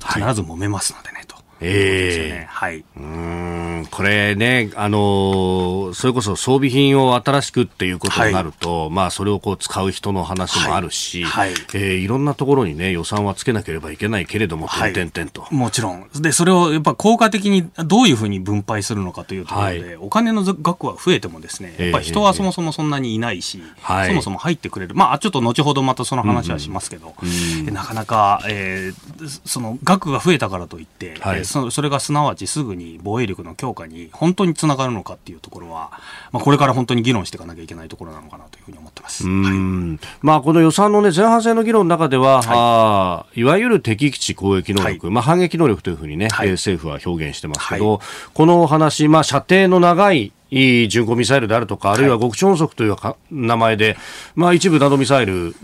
[0.00, 1.33] 必ず揉めますのでね、と。
[1.60, 2.46] ええ。
[2.46, 2.84] ー、はい。
[2.96, 15.46] うん、これね、あのー、それこそ装備品を新しくっていうことになると、はい、まあ、それをこう使う人の話もあるし、はい、はい、えー、いろんなところにね、予算はつけなければいけないけれども、はい、点々と。
[15.50, 16.08] もちろん。
[16.14, 24.94] で、それをやっぱ効果的にどういうふうに分配するのかというところで、はい、お金の額は増えてもですね、やっぱ人はそもそもそんなにいないし、えー、そもそも入ってくれる。
[24.94, 27.68] まあ、ちょっと後ほどまたその話はしますけど、うん。
[27.68, 35.92] うん、なかなか、えー、その額が増えたからといって、はい、そそれがすなわちすぐに防衛力の強化に本当につながるのかっていうところは、
[36.32, 39.24] まあ、これから本当に議論していかなきゃいけないところなのかなというふうに思ってます。
[39.24, 48.00] はい、まあ、この予算の、ね、前半戦の議論の中では、はい、いわゆる敵基地攻撃能力、はい、まあ、反撃能力というふうにね、はい、政府は表現してますけど、
[48.32, 52.96] この話、まあ、射程の長い巡航ミサイルであるとか、あるいは極超音速という
[53.30, 53.96] 名前で、
[54.34, 55.54] まあ、一部弾道ミサイル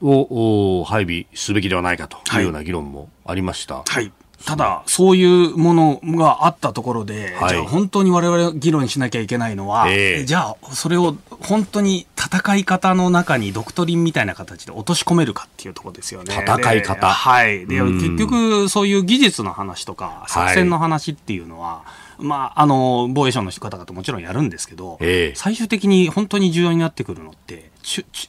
[0.00, 3.82] を配備すべきではないかというような議論もありました。
[3.86, 4.12] はい
[4.44, 16.34] ただ、そういうものがあったところで、はい、じゃあ本当に我々議論しなきゃいけないのは、えー、じゃあそれを本当に戦い方の中にドクトリンみたいな形で落とし込めるかっていうところですよね。
[16.34, 17.08] 戦い方。
[17.08, 17.66] はい。
[17.66, 27.75] で、結局そういう技術の話とか、作戦の話っていうのは、はいまあ、あの防衛省の方々もちろんやるんですけど、えー、最終的に本当に重要になってくるのってち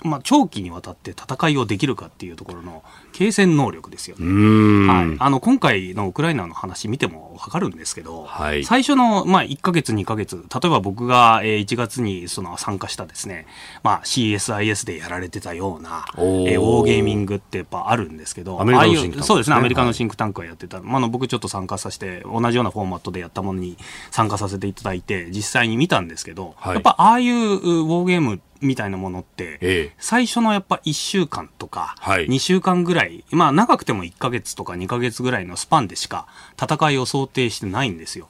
[0.03, 4.87] まあ、長期にわたって戦いをできるかっていうところの継戦能力ですよね。
[4.87, 13.47] はい、あの今回のウクライナの話見ても分かるんですけど、はい、最初の、まあ、1か月、2か月、例えば僕が、えー、1月にその参加したですね、
[13.81, 23.77] まあ、CSIS でやられてたような、えー、ウォーゲーミングってやっぱあるんですけど、アメリカのシンクタンク、ね、そうですね、アメリカのシンクタンクがやってた、はい、まあ、僕ちょっと参加させて、同じようなフォーマットでやったものに
[24.11, 36.27] 参加させていただいて、実際に見たんですけど、はい、やっぱああいうウォーゲームみたいなものって、最初のやっぱ1週間とか、2週間ぐらい、まあ長くても1か月とか2か月ぐらいのスパンでしか
[36.61, 38.27] 戦いを想定してないんですよ。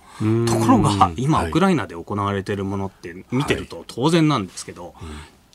[0.47, 4.95] ところが、今、ウクライナで行われているものって見てると当然なんですけど、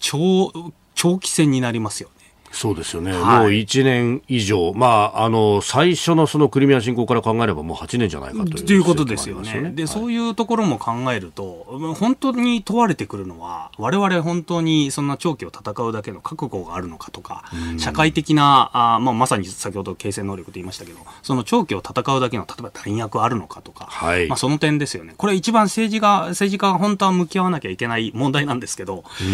[0.01, 0.53] 長、
[0.95, 2.22] 長期戦になりますよね。
[2.53, 11.67] そうですよね、はい、もう1年以上、まあ、あの最初のそのクリミア侵攻から考えれば、もう8年じゃないかという、ということですよね、で、はい、そういうところも考えると、
[11.99, 17.45] 本当に問われてくるのは、われわれ本当にそんな長期を戦うだけの覚悟があるのかとか、
[17.79, 29.25] 社会的な、あまあ、まさに先ほど継戦能力と言いましたけど、その長期を戦うだけの例えば弾薬あるのかとか、はい、まあ、その点ですよね、これ、一番政治が政治家が本当は向き合わなきゃいけない問題なんですけど、え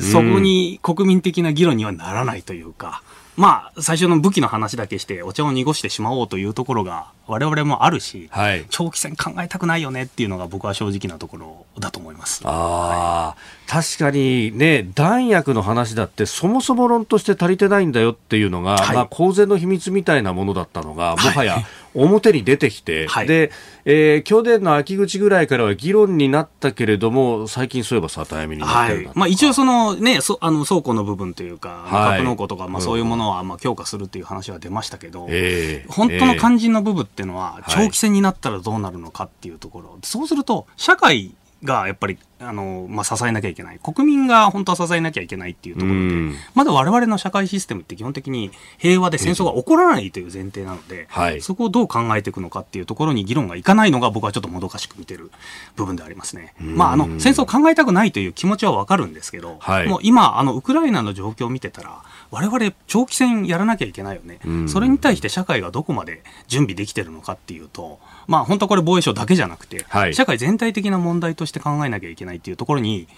[0.00, 3.02] ー、そこに国民的な議論にはならないというか。
[3.38, 12.42] まあ、最初の武器の話だけしてお茶を濁してしまおうというところが我々もあるし、はい、長期戦考えたくないよねっていうのが僕は正直なところだと思います。
[12.44, 21.58] あはい、確かにね、弾薬の話だってそもそも論として足りてないんだよっていうのが、はい、まあ、公然の秘密みたいなものだったのが、もはや
[22.02, 23.50] 表に出てきて、はい、で、
[23.84, 41.34] えー、去年の秋口ぐらいからは議論になったけれども、最近そういえばさ、タイミになってる、はい、まあ、一応そのね、そあの倉庫の部分というか、格納庫とか、まあ、そういうものはまあ強化するっていう話は出ましたけど、えー、本当の肝心の部分っていうのは、長期戦になったらどうなるのかっていうところ、はい、そうすると、社会
[41.64, 43.80] がやっぱりあの、まあ、支えなきゃいけない。
[43.82, 55.32] 国民が本当は支えなきゃいけないっていうところで、まだ我々の社会システムって基本的に平和で戦争が起こらないという前提なので、はい、そこをどう考えていくのかっていうところに議論がいかないのが僕はちょっともどかしく見てる
[55.74, 56.54] 部分でありますね。
[56.60, 64.38] まあ、あの、戦争を考えたくないという気持ちはわかるんですけど、はい、もう今、あの、ウクライナの状況を見てたら、我々長期戦やらなきゃいけないよね。
[64.68, 67.98] それに対して社会がどこまで準備できてるのかっていうと、
[68.28, 73.08] まあ本当これ防衛省だけじゃなくて、はい、社会全体的な問題として考えなきゃいけないっていうところに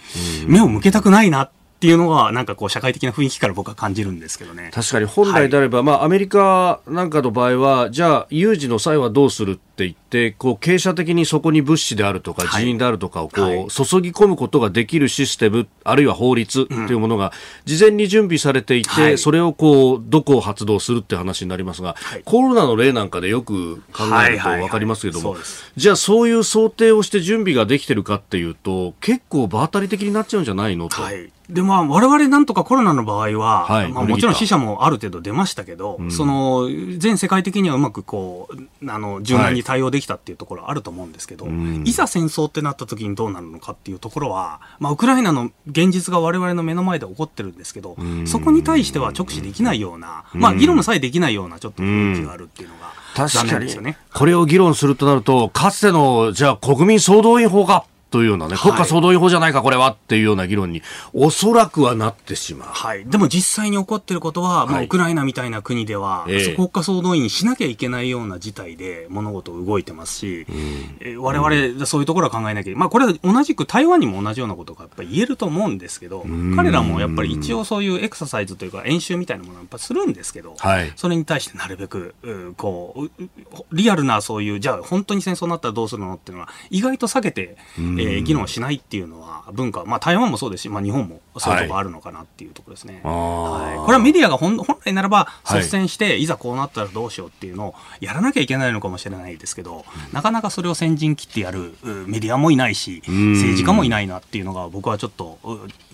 [0.47, 1.51] 目を向けたくないなっ
[1.81, 4.69] ていうのは、なんかこう、社会的な雰囲気から僕は感じるんですけどね。
[4.71, 17.31] 確かに本来であれば、はい、まあ、アメリカなんかの場合は、じゃあ、有事の際はどうするって言って、こう、傾斜的にそこに物資であるとか、人員であるとかをこう、はい、注ぎ込むことができるシステム、あるいは法律っていうものが、
[17.63, 21.95] 事前に準備されていて、はい、それをこう、どこを発動するって話になりますが、
[22.25, 25.37] コロナの例なんかでよく考えると分かりますけども、
[25.77, 31.01] じゃあ、そういう想定をして準備ができてるかっていうと、結構場当たり的になっちゃうんじゃないのと。
[31.01, 31.31] はい。
[31.51, 41.47] で、まあ、我々なんとかコロナの場合は、はい、まあ、もちろん死者もある程度出ましたけど、うん、その、全世界的にはうまくこう、あの、柔軟に対応できたっていうところあると思うんですけど、
[41.85, 47.95] いざ戦争ってなった時にどうなるのかっていうところは、まあ、ウクライナの現実が我々の目の前で起こってるんですけど、
[48.25, 60.83] そこに対しては直視できないような、まあ、議論さえできないようなちょっと雰囲気があるっていうのが、確かに、ね、これを議論するとなると、かつての、じゃあ国民総動員法かというようなね、国家総動員法じゃないか、これはっていうような議論に、
[61.13, 62.69] おそらくはなってしまう。
[62.69, 63.05] はい。
[63.05, 70.55] でも実際に起こっていることは、はい、まあ、ウクライナみたいな国では、えー、国家総動員しなきゃいけないような事態で物事動いてますし、うん。
[70.99, 76.25] えー、我々、そういうところは考えなきゃ、まあ、これは同じく台湾にも同じようなことがやっぱり言えると思うんですけど、
[76.57, 82.13] 彼らもやっぱり一応そういうエクササイズというか演習みたいなものはやっぱするんですけど、はい、それに対してなるべく、
[82.57, 83.25] こう、
[83.71, 101.75] リアルなそういう、じゃあ本当に戦争になったらどうするのっていうのは、意外と避けて、えー、議論しないっていうのは文化、まあ、台湾もそうですし、まあ、日本もそういうところあるのかなっていうところですね、はい、これはメディアが本本来ならば率先して、い、ざこうなったらどうしようっていうのをやらなきゃいけないのかもしれないですけど、なかなかそれを先陣切ってやる
[102.07, 105.39] メディアもいないし政治家もいないなっていうのが僕はちょっと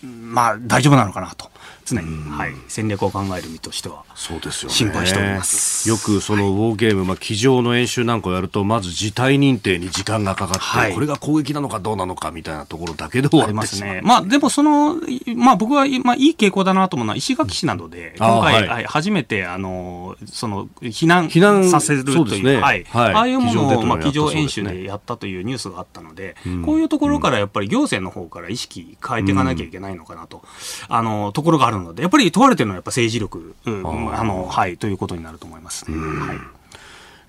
[0.04, 1.50] まあ大丈夫なのかなと
[1.96, 5.90] 常に、はい、戦略を考える身としてはそうですよ、ね、心配しております。
[5.90, 14.96] よくそのウォーゲーム、まあ、机上の演習なんかをやるとまず事態認定に時間がかかって、はい、これが攻撃なのかどうなのかみたいなところだけで終わりますね、まあ、でもその、
[15.36, 22.58] まあ、僕は、まあ、いい傾向だなと思うのは石垣市などで今回、はい、初めてあのその避難避難させるというね。
[22.58, 22.84] はい。
[22.86, 36.38] はい、ああいうものを、まあ、机上演習でやったというニュースがあったので、うん、こういうところからやっぱり行政の方から意識変えていかなきゃいけないのかなと、うん、あのところがあるのでやっぱり問われてるのはやっぱ政治力、うん、あのはいということになると思います、ね、はい。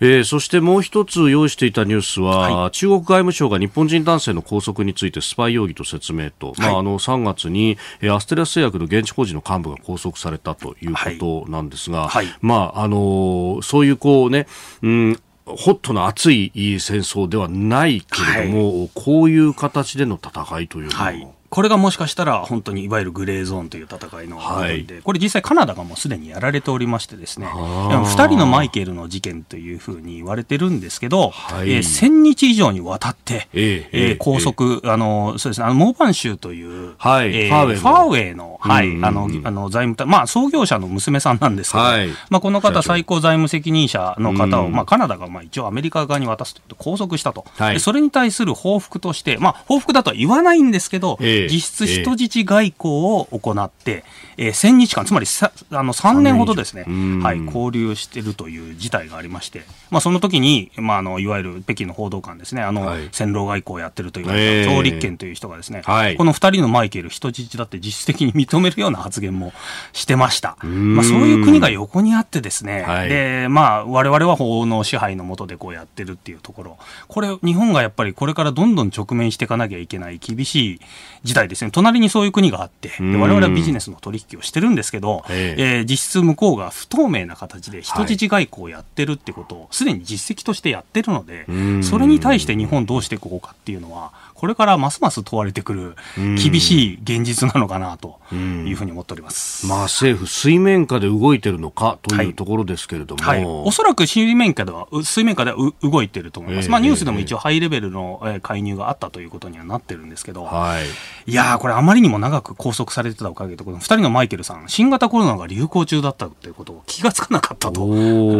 [0.01, 14.47] えー、そしてもう一つ用意していたニュースは、はい、中国外務省が日本人男性の拘束についてスパイ容疑と説明と、はい、まあ、あの3月に、えー、アステラス製薬の現地法人の幹部が拘束されたということなんですが、はい、まああのー、そういうこうね、
[14.83, 15.21] うん
[15.57, 21.13] ホットな熱い戦争ではないけれども、こういう形での戦いというのは、
[21.51, 47.45] これがもしかしたら本当にいわゆるグレーゾーンという戦いの部分で、はい、これ実際カナダがもうすでにやられておりましてですね、2人のマイケルの事件というふうに言われてるんですけど、はい、えー、1000日以上にわたって、えー、えー、拘束、えー、あの、そうですね、あの、モーバン州という、はい、えー、ファーウェイの、はい、あの、あの、財務、まあ、創業者の娘さんなんですけど、はい、まあ、この方、最高財務責任者の方を、まあ、カナダが、まあ、一応アメリカ側に渡すと拘束したと。
[47.57, 54.05] はい、それに対する報復として、まあ、報復だとは言わないんですけど、えー、実質人質外交を行って、
[54.37, 56.85] えー、1000日間、つまりさあの3年ほどですね、
[57.23, 69.53] はい、交流しているという事態がありまして、まあ、その時に、まあ、あのいわゆる北京の報道官ですね、あの、はい、戦狼外交をやってるという、張立憲という人がですね、はい、この2人のマイケル、人質だって実質的に認めるような発言も
[69.93, 70.57] してました。
[70.63, 76.79] まあ、そういう国が横にあってですね、はい、で、まあ、我々は法の支配の下でこうやってるっていうところ、
[77.09, 80.81] これ、日本がやっぱりこれからどんどん直面していかなきゃいけない厳しい
[81.25, 81.71] 事態ですね。
[81.73, 91.47] 隣にそういう国があって、で我々はビジネスの取引をしてるんですけど、えー、実質向こうが不透明な形で人質外交をやってるってことをすでに実績としてやってるので、
[91.85, 99.67] それに対して日本どうしていこうかっていうのは、これからますます問われてくる厳しい現実なのかなというふうに思っております。
[99.67, 103.39] まあ政府水面下で動いてるのかというところですけれども、はい。
[103.39, 106.67] はい、おそらく水面下では水面下では動いてると思います。
[106.67, 110.79] えー、まあニュースでも一応ハイレベルの介入があったということにはなってるんですけど、は
[111.27, 117.89] い、いやこれあまりにも長く拘束されてたおかげでこの2人のマイケルさん新型コロナが流行中だったということを気がつかなかったと。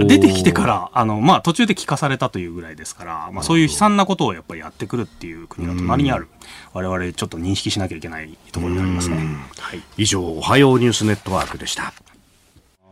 [0.07, 6.29] 出てきてからあのまあ途中で聞かされたというぐらいですから、まあそういう悲惨なことをやっぱりやってくるっていう国だと隣にある、
[6.75, 9.17] われわれちょっと認識しなきゃいけないところになりますね。
[9.59, 11.95] はい、以上、おはようニュースネットワークでした。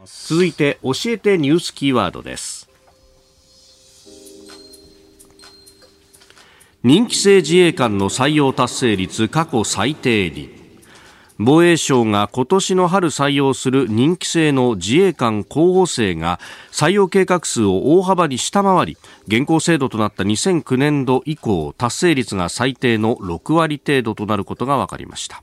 [0.07, 2.69] 続いて、教えてニュースキーワードです。
[6.83, 10.56] 任期制自衛官の採用達成率過去最低に。
[11.39, 16.41] 防衛省が今年の春採用する任期制の自衛官候補生が
[16.73, 25.43] 採用計画数を大幅に下回り現行制度となった2009年度以降達成率が最低の6割程度となることが分かりました。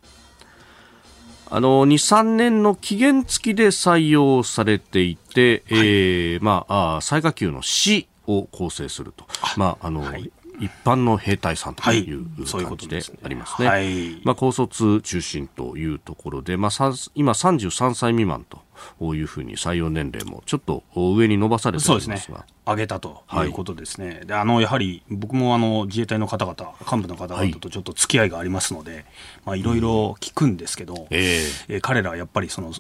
[1.56, 9.28] あの2、3年の期限付きで採用されていて、はい、えー、まあ、最下級の市を構成すると。
[9.56, 10.32] まあ、あの、はい
[10.64, 13.68] 一般の兵隊さんという感じでありますね。
[13.68, 16.72] はい、まあ、高卒中心というところで、まあ、
[17.16, 18.60] 今33歳未満と
[19.02, 22.46] いうふうに採用年齢もちょっと上に伸ばされておりますが。
[22.66, 29.06] 上げたということですね、はい、であのやはり僕もあの自衛隊の方々、幹部の方々とちょっと付き合いがありますので、
[29.56, 32.72] いろいろ聞くんですけど、うん、えー、彼らはやっぱりその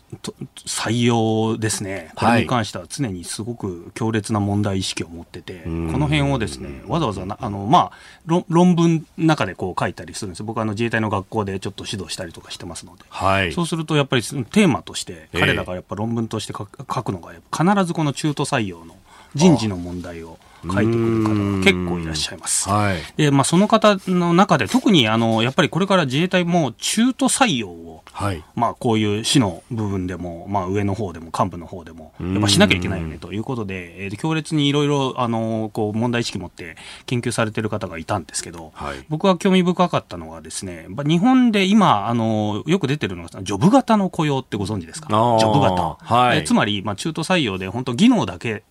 [0.65, 10.43] 採用ですね、これに関しては常にすごく強烈な問題意識を持ってて、はい、この辺をですねわざわざあの、まあ、論文の中でこう書いたりするんです。
[10.43, 18.95] 僕はあの自衛隊の学校でちょっと指導したりとかしてますので、はい、そうするとやっぱりテーマとして、彼らがやっぱ論文として書くのが、必ずこの中途採用の
[19.35, 20.39] 人事の問題を
[20.71, 22.69] 書いてくる方が結構いらっしゃいます。
[22.69, 36.75] はい、で、まあ、その方の中で特にあのやっぱりこれから自衛隊も中途採用をはい、まあ、こういう市の部分でも、まあ、上の方でも幹部の方でもやっぱしなきゃいけないよねということで、えー、強烈にいろいろあのこう問題意識持って
[37.07, 45.07] 研究されてる方がいたんですけど、はい、僕は興味深かったのはですね日本で今あのよく出てるのがジョブ型の雇用ってご存知ですか？
[45.07, 48.63] ジョブ型、はい、えー、つまり、まあ、中途採用で本当技能だけ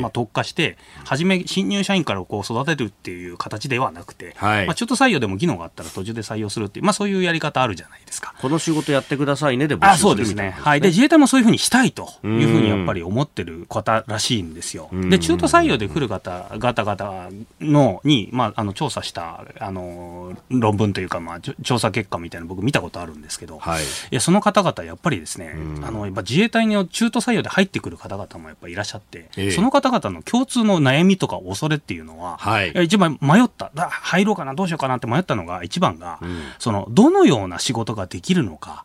[0.00, 8.34] まあ、特化して、初め新入社員からこう育てるっていう形ではなくて、はい、まあ、中途採用でも技能があったら途中で採用するっていう、まあ、そういうやり方あるじゃないですか。
[8.40, 14.88] この仕事やってくださいねで募集するあそうですね、はい、で自衛隊もそういうふうにしたいというふうにやっぱり思ってる方らしいんですよ。
[14.92, 17.30] で中途採用で来る方方々
[17.60, 33.70] のに、まあ、あの調査したあの論文というか、まあ、調査結果みたいな僕見たことあるんですけど、はい、いやその方々やっぱりですね、あのやっぱ自衛隊の中途採用で入ってくる方々もやっぱりいらっしゃって、えー、その方々の共通の悩みとか恐れっていうのは、はい、一番迷った。
[33.90, 38.84] 入ろうかなどうしようかなって迷ったのが一番が、うん、そのどのような仕事ができるのか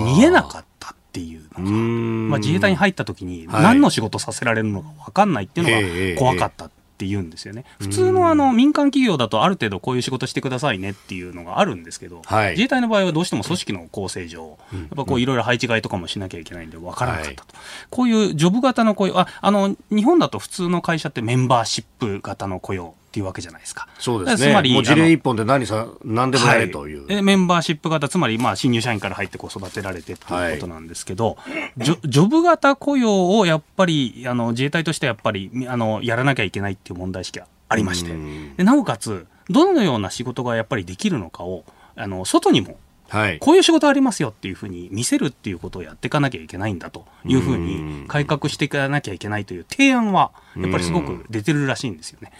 [0.00, 6.66] 見えなかったっていうのが、まあ、自衛隊に入った時に何の仕事させられるのか分かんないっていうのが怖かった。
[6.66, 6.70] っ
[7.02, 7.64] て言うんですよね。
[7.80, 17.56] 普通のあの民間企業だとある程度こういう仕事してくださいねっていうのがあるんですけど、はい、自衛隊の場合はどうしても組織の構成上、やっぱこういろいろ配置換えとかもしなきゃいけないんで分からなかったと。
[17.56, 23.88] はい、こういうジョブ型の雇用、あ、あの、日本だと普通の会社ってメンバーシップ型の雇用っていうわけじゃないですか。
[23.98, 24.50] そうですね。
[24.52, 38.16] つまり、もう事例一本で何さ、何でもやれという、はい、メンバーシップ型、つまり、まあ、新入社員から入ってこう育てられてということなんですけど、はい、ジョジョブ型雇用をやっぱり、あの、自衛隊としてやっぱり、あの、やらなきゃいけないっていう問題意識がありまして、
[38.56, 41.64] でなおかつ、どのような仕事がやっぱりできるのかを、
[41.96, 42.78] あの、外にも
[43.12, 52.32] はい、こういう仕事ありますよっていうふうに見せるっていうことをやっていかなきゃいけないんだというふうに改革していかなきゃいけないという提案はやっぱりすごく出てるらしいんですよね。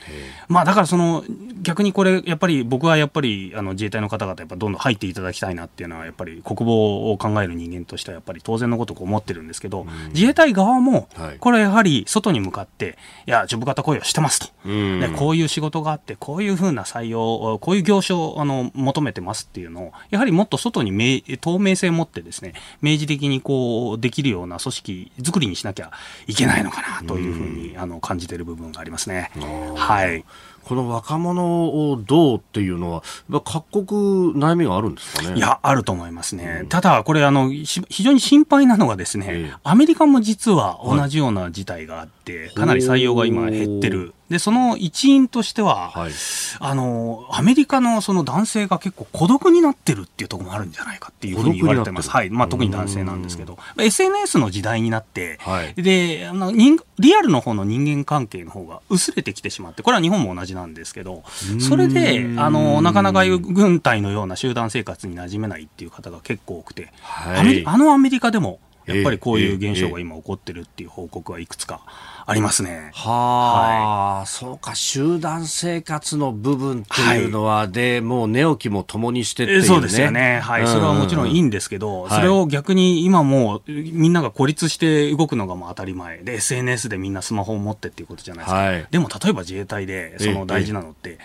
[0.48, 1.24] まあだからその
[1.62, 11.08] 逆にこれやっぱり僕はやっぱりあの自衛隊の方々やっぱどんどん入っていただきたいなっていうのはやっぱり国防を考える人間としてはやっぱり当然のことを思ってるんですけど自衛隊側も
[11.40, 25.90] これやはり外に向かっていやジョブ型雇用してますと、でこういう仕事があってこういうふうな採用こういう業種をあの求めてますっていうのをやはりもっと外に明透明性を持ってですね、明示的にこう、できるような組織作りにしなきゃ
[26.26, 29.30] いけないのかなというふうに、あの、感じている部分がありますね。
[29.76, 30.24] はい。
[30.64, 33.02] この若者をどうっていうのは、
[33.44, 35.36] 各国悩みがあるんですかね？
[35.36, 36.58] いや、あると思いますね。
[36.60, 44.14] うん、ただ、これ、あの、非常に心配なのがですね、ええ、アメリカも実は同じような事態があって、はい、かなり採用が今減ってる。
[44.32, 46.12] で、その一因としては、はい、
[46.58, 52.10] あの、アメリカのその男性が結構孤独になってるっていうところもあるんじゃないかっていうふうに言われてます。
[52.10, 52.30] はい。
[52.30, 61.22] まあ、特に男性なんですけど、SNS の時代になって、はい、で、あの、リアルの方の人間関係の方が薄れてきてしまって、これは日本も同じなんですけど、
[61.60, 71.82] それで、あの、なかなか軍隊のような集団生活に馴染めないっていう方が結構多くて、はい、あのアメリカでも、やっぱりこういう現象が今起こってるっていう報告はいくつか
[72.26, 72.90] ありますね。
[72.94, 80.40] はあ、はい、そうか、集団生活の部分っていうのは、はい、で、もう寝起きも共にしてっていう、ね、そうですよね。
[80.40, 86.18] はい、それはもちろんいいんですけど、それを逆に今もうみんなが孤立して動くのがもう当たり前。
[86.18, 88.60] で、SNS でみんなスマホを持ってっていうことじゃないですか。
[88.60, 91.18] はい、でも例えば自衛隊でその大事なのって、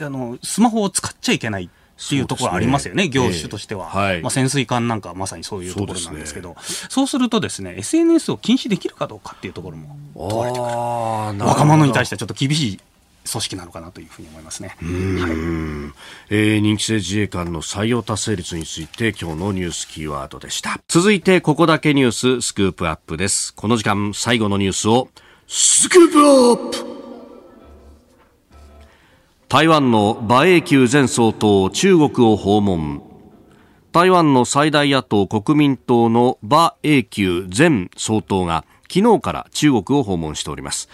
[0.00, 1.64] あのスマホを使っちゃいけない。
[1.64, 11.48] っていうところありますよね、ね業種としては、えーはい、まあ、潜水艦なんかまさにそういうところなんですけど、そう、ね,、するとですね、SNS を禁止できるかどうかっていうところも問われてくる。
[11.48, 12.80] 若者に対してはちょっと厳しい
[13.30, 14.68] 組織なのかなというふうに思いますね。
[14.68, 14.78] はい、
[16.30, 20.80] えー、人気性自衛官の採用達成率について今日のニュースキーワードでした。
[20.88, 23.54] 続いてここだけニューススクープアップです。
[23.54, 25.08] この時間最後のニュースを
[25.46, 26.93] スクープアップ
[29.54, 33.04] 台湾の馬英九前総統中国を訪問。
[33.92, 40.88] 台湾の最大野党国民党の馬英九前総統が昨日から中国を訪問しております。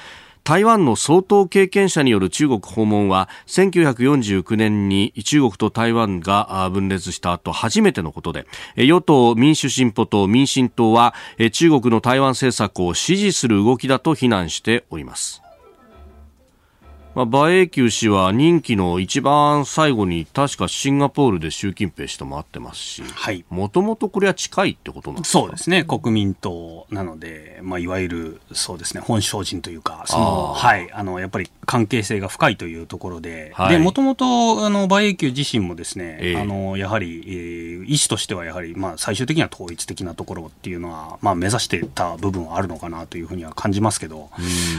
[0.45, 8.47] 台湾の総統経験者による中国訪問は1949年に中国と台湾が分裂した後初めてのことで
[8.77, 11.15] 与党民主進歩党民進党は
[11.53, 15.41] 中国の台湾政策を支持する動きだと非難しております。
[17.15, 23.03] まあ、馬英九氏は任期の一番最後に確かシンガポールで習近平氏とも会ってますし、
[23.51, 25.41] もともとこれは近いってことなんですか？
[25.41, 44.31] そうですね、国民党なので、まあ、いわゆるそうですね、本省人というか、そのはい、あのやっぱり関係性が深いというところで、もともと馬英九自身もですね、えー、あのやはり、えー、意思としてはやはり、まあ、最終的には統一的なところっていうのは、まあ、目指してた部分はあるのかなというふうには感じますけど、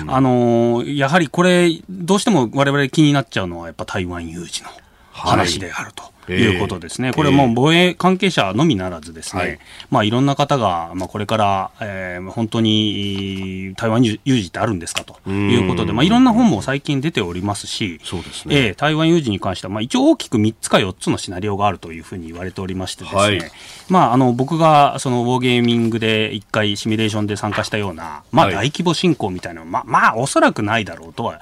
[0.07, 4.69] あのやはりこれ、どうしても我々気になっちゃうのはやっぱ台湾有事の
[5.11, 6.11] 話であると。
[6.29, 9.59] いうことですね、えー、これも防衛関係者のみならず、ですね、はい。
[9.89, 18.67] まあ、いろんな方が、まあ、これから、えー、本当に台湾有事ってあるんですかということで、まあ、いろんな本も最近出ておりますし、そうですね。
[18.67, 23.41] えー、台湾有事に関しては、まあ、一応大きく3つか4つのシナリオがあるというふうに言われておりましてですね、はい、
[23.89, 31.41] まあ、あの僕がそのウォーゲーミングで1回シミュレーションで参加したような、まあ、大規模侵攻みたいなのは、まあ、まあ、おそらくないだろうとは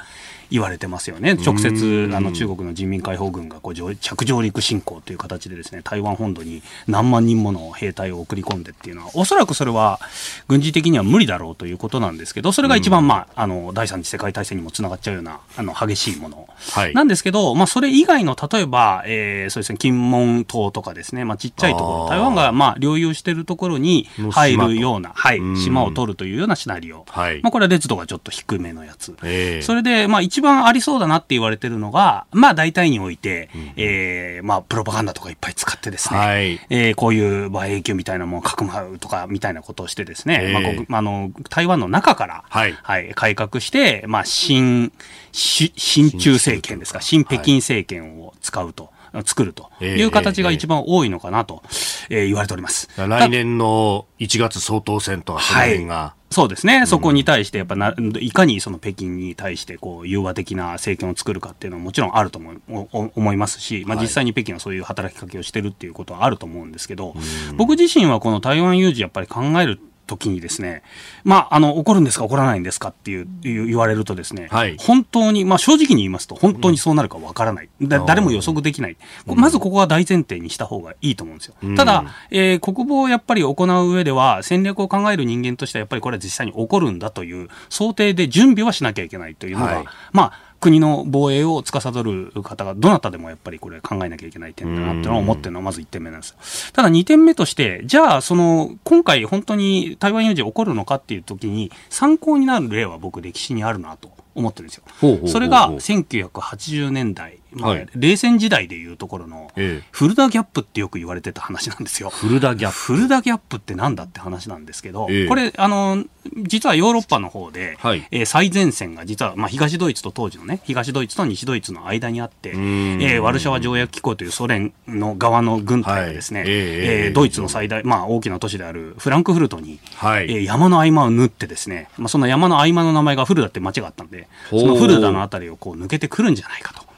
[0.52, 10.00] 言われてますよね、直接あの中国の人民解放軍がこう着上陸侵攻という形でですね台湾本土に何万人もの兵隊を送り込んでっていうのは、おそらくそれは
[10.48, 44.92] 軍事的には無理だろうということなんですけど、それが一番、まあ、あの第三次世界大戦にもつながっちゃうようなあの激しいもの、はい、なんですけど、まあ、それ以外の例えば、えー、そうですね金門島とかですね、まあ、ちっちゃいところ、台湾がまあ領有しているところに入るような、はい、島を取るというようなシナリオ、はい、まあ、これは烈度がちょっと低めのやつ、えー、それで、まあ、一番ありそうだなって言われてるのが、まあ大体において、うん、えー、まあプロパガンダとかいっぱい使ってですね、はい、えー、こういう馬影響みたいなものをかくまうとかみたいなことをしてですね、えー、まあ、あの、台湾の中から、はい、はい、改革して、まあ新、
[45.32, 48.90] 新中政権ですか、新北京政権を使うと。
[49.26, 51.62] 作るという形が一番多いのかなと、
[52.10, 52.90] えー、言われております。
[52.98, 56.20] 来年の1月総統選とか、その辺が、はい。
[56.32, 62.60] そうですね、そこに対して、やっぱな、いかにその北京に対してこう融和的な政権を作るかっていうのはもちろんあると思
[62.92, 67.16] 思いますし、まあ、実際に北京はそういう働きかけをしてるっていうことはあると思うんですけど、
[67.58, 69.80] 僕自身はこの台湾有事、やっぱり考える
[70.10, 70.82] 時にですね、
[71.24, 81.56] まあ、あの、起こるんですか、起こらないんですかっていう、言われるとですね、はい、本当に、まあ、正直に言いますと、本当にそうなるかわからない、うん、誰も予測できない、まずここは大前提にした方がいいと思うんですよ。
[81.62, 96.72] うん、ただ、えー、国防をやっぱり行う上では、戦略を考える人間としては、やっぱりこれは実際に起こるんだという想定で準備はしなきゃいけないというのが、はい、まあ、国の防衛を司る方がどなたでもやっぱりこれ考えなきゃいけない点だなっていうのを思ってるのはまず1点目なんですよ。
[96.74, 105.28] ただ2点目として、じゃあその今回本当に台湾有事起こるのかっていう時に参考になる例は僕歴史にあるなと思ってるんですよ。
[105.28, 109.52] それが1980年代まあ、冷戦時代でいうところの、
[109.92, 112.10] フルダギャップってよく言われてた話なんですよ。
[112.10, 112.78] フルダギャップ。
[112.78, 116.04] フルダギャップってなんだって話なんですけど、これ、あの、
[116.36, 136.89] 実はヨーロッパの方で、はい、えー、最前線が実は、まあ、東ドイツと当時のね、東ドイツと西ドイツの間にあって、えー、ワルシャワ条約機構というソ連の側の軍隊がですね、はい、えー、ドイツの最大、まあ、大きな都市であるフランクフルトに、はい、えー、山の合間を縫ってですね、まあ、その山の合間の名前がフルダって町があったんで、そのフルダのあたりをこう抜けてくるんじゃないかと。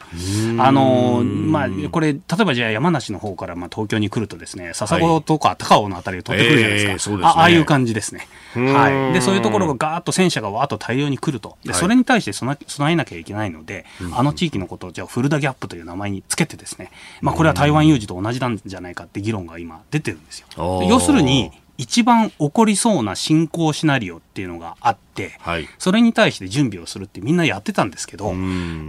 [0.58, 6.92] あのまあ、これ、例えばじゃあ山梨の方からまあ東京に来るとですね、笹子とか高尾のあたりを取ってくるじゃないですか。
[6.92, 8.28] えーすね、あああいう感じですね。
[8.54, 9.14] はい。
[9.14, 11.58] で、そういうところがガーッと戦車がわーっと大量に来ると。
[11.64, 12.58] で、それに対して備
[12.92, 16.92] えなきゃいけないので、はい、あの地域のことをじゃあフルダギャップという名前につけてですね、
[17.22, 20.84] まあこれは台湾有事と同じなんじゃないかって議論が今出てるんですよ。
[20.90, 21.52] 要するに、
[21.82, 28.36] 一番起こりそうな進行シナリオっていうのがあって、はい、それに対して準備をするってみんなやってたんですけど、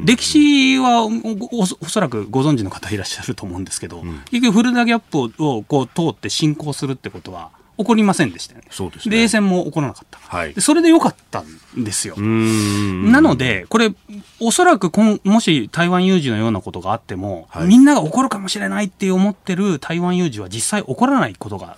[0.05, 1.09] 歴史は
[1.53, 8.67] おそらくご存知の方いらっしゃると思うんですけど、うん、結局フルダギャップをこう通って進行するってことは起こりませんでしたよね。
[8.71, 9.17] そうですね。
[9.17, 10.19] 冷戦も起こらなかった。
[10.19, 11.47] はい、それでよかったん
[11.77, 12.17] ですよ。
[12.17, 13.93] なので、これ、
[14.41, 21.77] おそらくこもし台湾有事のようなことがあっても、はい、みんなが起こるかもしれないって思ってる台湾有事は実際起こらないことが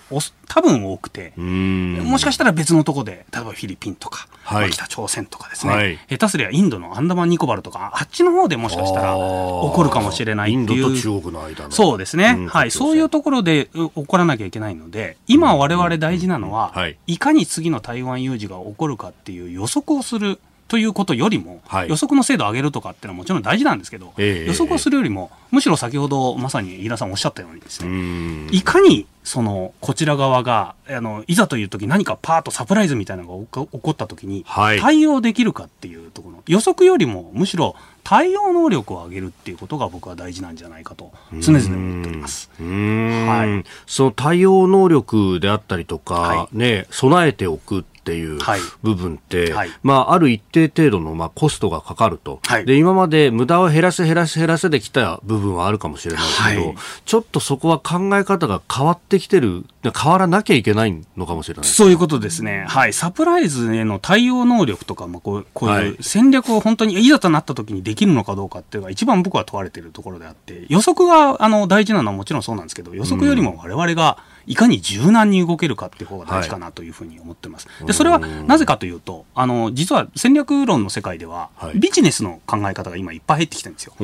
[0.49, 10.85] 多分多くて、もしかしたら別のとこで、例えばフィリピンとか、はい、北朝鮮とかですね、はい、下手すりゃインドのアンダマンニコバルとか、あっちの方でもしかしたら起こるかもしれないっていう。
[10.85, 11.71] インドと中国の間の。
[11.71, 12.47] そうですね。
[12.49, 12.71] はい。
[12.71, 42.51] そういうところで起こらなきゃいけないので、今我々大事なのは、はい、いかに次の台湾有事が起こるかっていう予測をするということよりも、はい、予測の精度を上げるとかっていうのはもちろん大事なんですけど、えー、予測をするよりも、むしろ先ほどまさに飯田さんおっしゃったようにですね、いかにそのこちら側があのいざという時何かパーッとサプライズみたいなのが起こった時に対応できるかっていうところ、予測よりもむしろ対応能力を上げるっていうことが僕は大事なんじゃないかと常々思っております。
[42.59, 48.39] はい、その対応能力であったりとか、はい、ね備えておくっていう
[48.83, 56.77] 部分って、はい、まあ、ある一定程度のまあコストがかかると、はい、で今まで無駄を減らせ減らせ減らせできた部分はあるかもしれないけど、はい、
[57.07, 61.65] ちょっとそこは考え方が変わってきてる、変わらなきゃいけないのかもしれない。
[61.65, 77.69] そういうことですね、はい、サプライズへの対応能力とか、まあ、こうこういう戦略を本当にいざとなった時にできるのかどうかっていうのが、一番僕は問われているところであって、予測があの大事なのはもちろんそうなんですけど、予測よりも我々が、うんいかに柔軟に動けるかっていう方が大事かなというふうに思ってます。
[77.79, 83.95] はい、でそれはなぜかというとあの実は戦略論の世界では、はい、ビジネスの考え方が今いっぱい入ってきてるんですよ。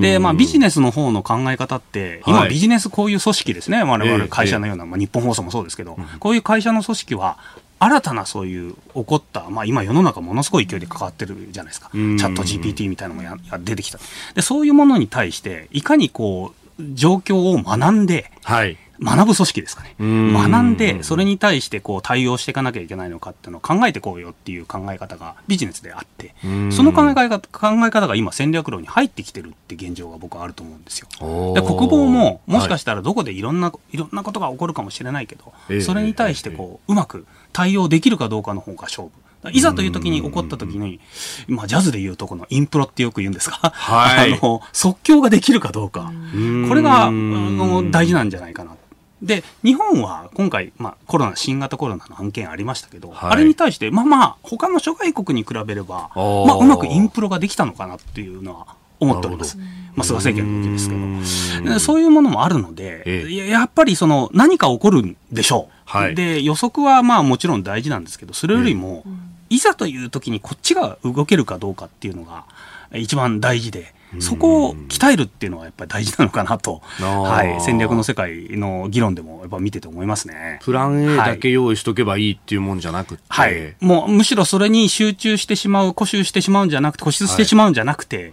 [0.00, 3.82] で、まあ、ビジネスの方の考え方って今、ビジネスこういう組織ですね。
[3.82, 7.38] 我々会社のような、まあ、日本放送もそうですけど、こういう会社の組織は
[7.80, 13.98] 新たなそういう起こった、まあ、今世の中ものすごい勢いで関わってるじゃないですか、チャット GPT みたいなのもや出てきた。
[14.34, 19.94] でそういうものに対していかにこう状況を学んで、はい学ぶ組織ですかね。
[19.98, 26.34] 学んで、それに対してこう対応していかなきゃいけないのかっていうのを考えてこうよっていう考え方がビジネスであって、
[26.70, 31.08] その考え方考え方が今戦略論に入ってきてるって現状が僕はあると思うんですよ。
[31.54, 39.10] で国防ももしかしたらどこでいろんな、はい、いろんなことが起こるかもしれないけど、それに対してこう、うまく対応できるかどうかの方が勝負。
[39.52, 41.00] いざという時に起こった時に、
[41.46, 46.12] まあ、ジャズでいうとこのインプロってよく言うんですか、はい、 あの即興ができるかどうか、
[46.68, 48.72] これがあの大事なんじゃないかな
[49.22, 59.56] で日本は今回、まあ、コロナ新型コロナの案件ありましたけど、はい、あれに対してまあまあ他の諸外国に比べればまあ、うまくインプロができたのかなっていうのは思っております。
[59.56, 61.78] まあ、菅政権の時ですけど。
[61.78, 65.72] そういうものもあるので、ええ、やっぱりその何か起こるんでしょう。
[65.84, 69.04] はい、で、予測はまあもちろん大事なんですけど、それよりも、
[69.50, 72.44] いざという時にこっちが動けるかどうかっていうのが
[72.92, 80.58] 一番大事で、そこを鍛えるっていうのはやっぱり大事なのかなと、はい、戦略の世界の議論でもやっぱ見てて思いますね。
[80.62, 88.30] プラン A だけ用意しとけばいいっていうもんじゃなくて、はい、もうむしろそれに集中してしまう、固執してしまうんじゃなくて、固執してしまうんじゃなくて、はい、え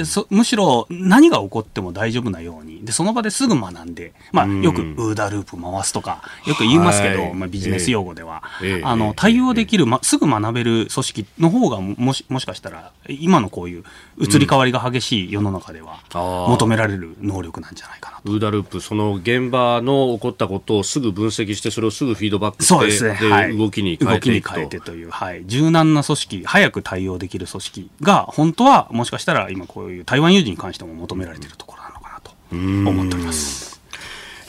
[0.00, 13.84] ー、そむしろ何が起こっても大丈夫なように、でその場ですぐ学んで、まあ、よくウーダループ回すとか、よく言いますけど、はい、まあ、ビジネス用語では、えー、あの対応できる、ま、すぐ学べる組織の方がもしもしかしたら、今のこういう
[14.18, 16.00] 移り変わりが激しい世の中では、
[16.48, 24.54] 求められる能力なんじゃないかなウーダループ、その現場の起こったことをすぐ分析して、それをすぐフィードバックして、そうですね、はい、動きに変えていくと。
[24.54, 33.80] 動きに変えてという、はい、柔軟な組織、早く対応できる組織が、本当はもしかしたら今こういう台湾有事に関しても求められているところなのかなと思っております。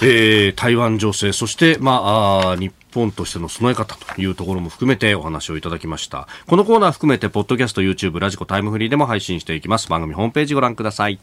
[0.02, 6.28] えー、台湾情勢、そして、まあ、あ日本としての備え方というところも含めてお話をいただきました。
[6.48, 9.90] このコーナー含めて、ポッドキャスト、YouTube、ラジコ、タイムフリーでも配信していきます。
[9.90, 11.20] 番組ホームページご覧ください。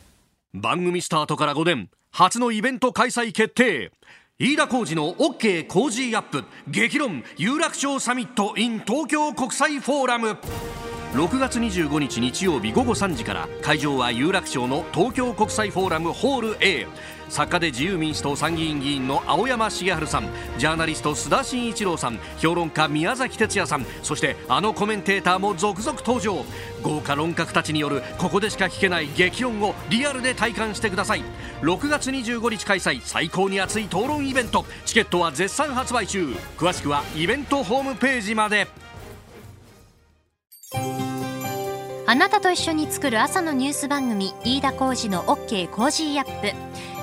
[0.55, 3.93] 番組スタートから5年初のイベント開催決定
[4.39, 10.39] 飯田浩司の OK 工事アップ激論有楽町サミット in 東京国際フォーラム
[11.13, 16.87] 6月25日日曜日午後3時から会場は有楽町の東京国際フォーラムホール A
[17.29, 26.45] 作家で自由民主党参議院議員の青山茂春さんジャーナリスト須田慎一郎さん評論家宮崎哲也さんそしてあのコメンテーターも続々登場。
[26.83, 31.23] 豪華論客たちによるここでしか聞けない激論をリアルで体感してください。
[31.63, 34.65] 6月25日開催最高に熱い討論イベント。
[34.85, 36.27] チケットは絶賛発売中。
[36.57, 38.69] 詳しくはイベントホームページまで。
[42.09, 46.96] あなたと一緒に作る朝のニュース番組飯田浩司の OK コージーアップ。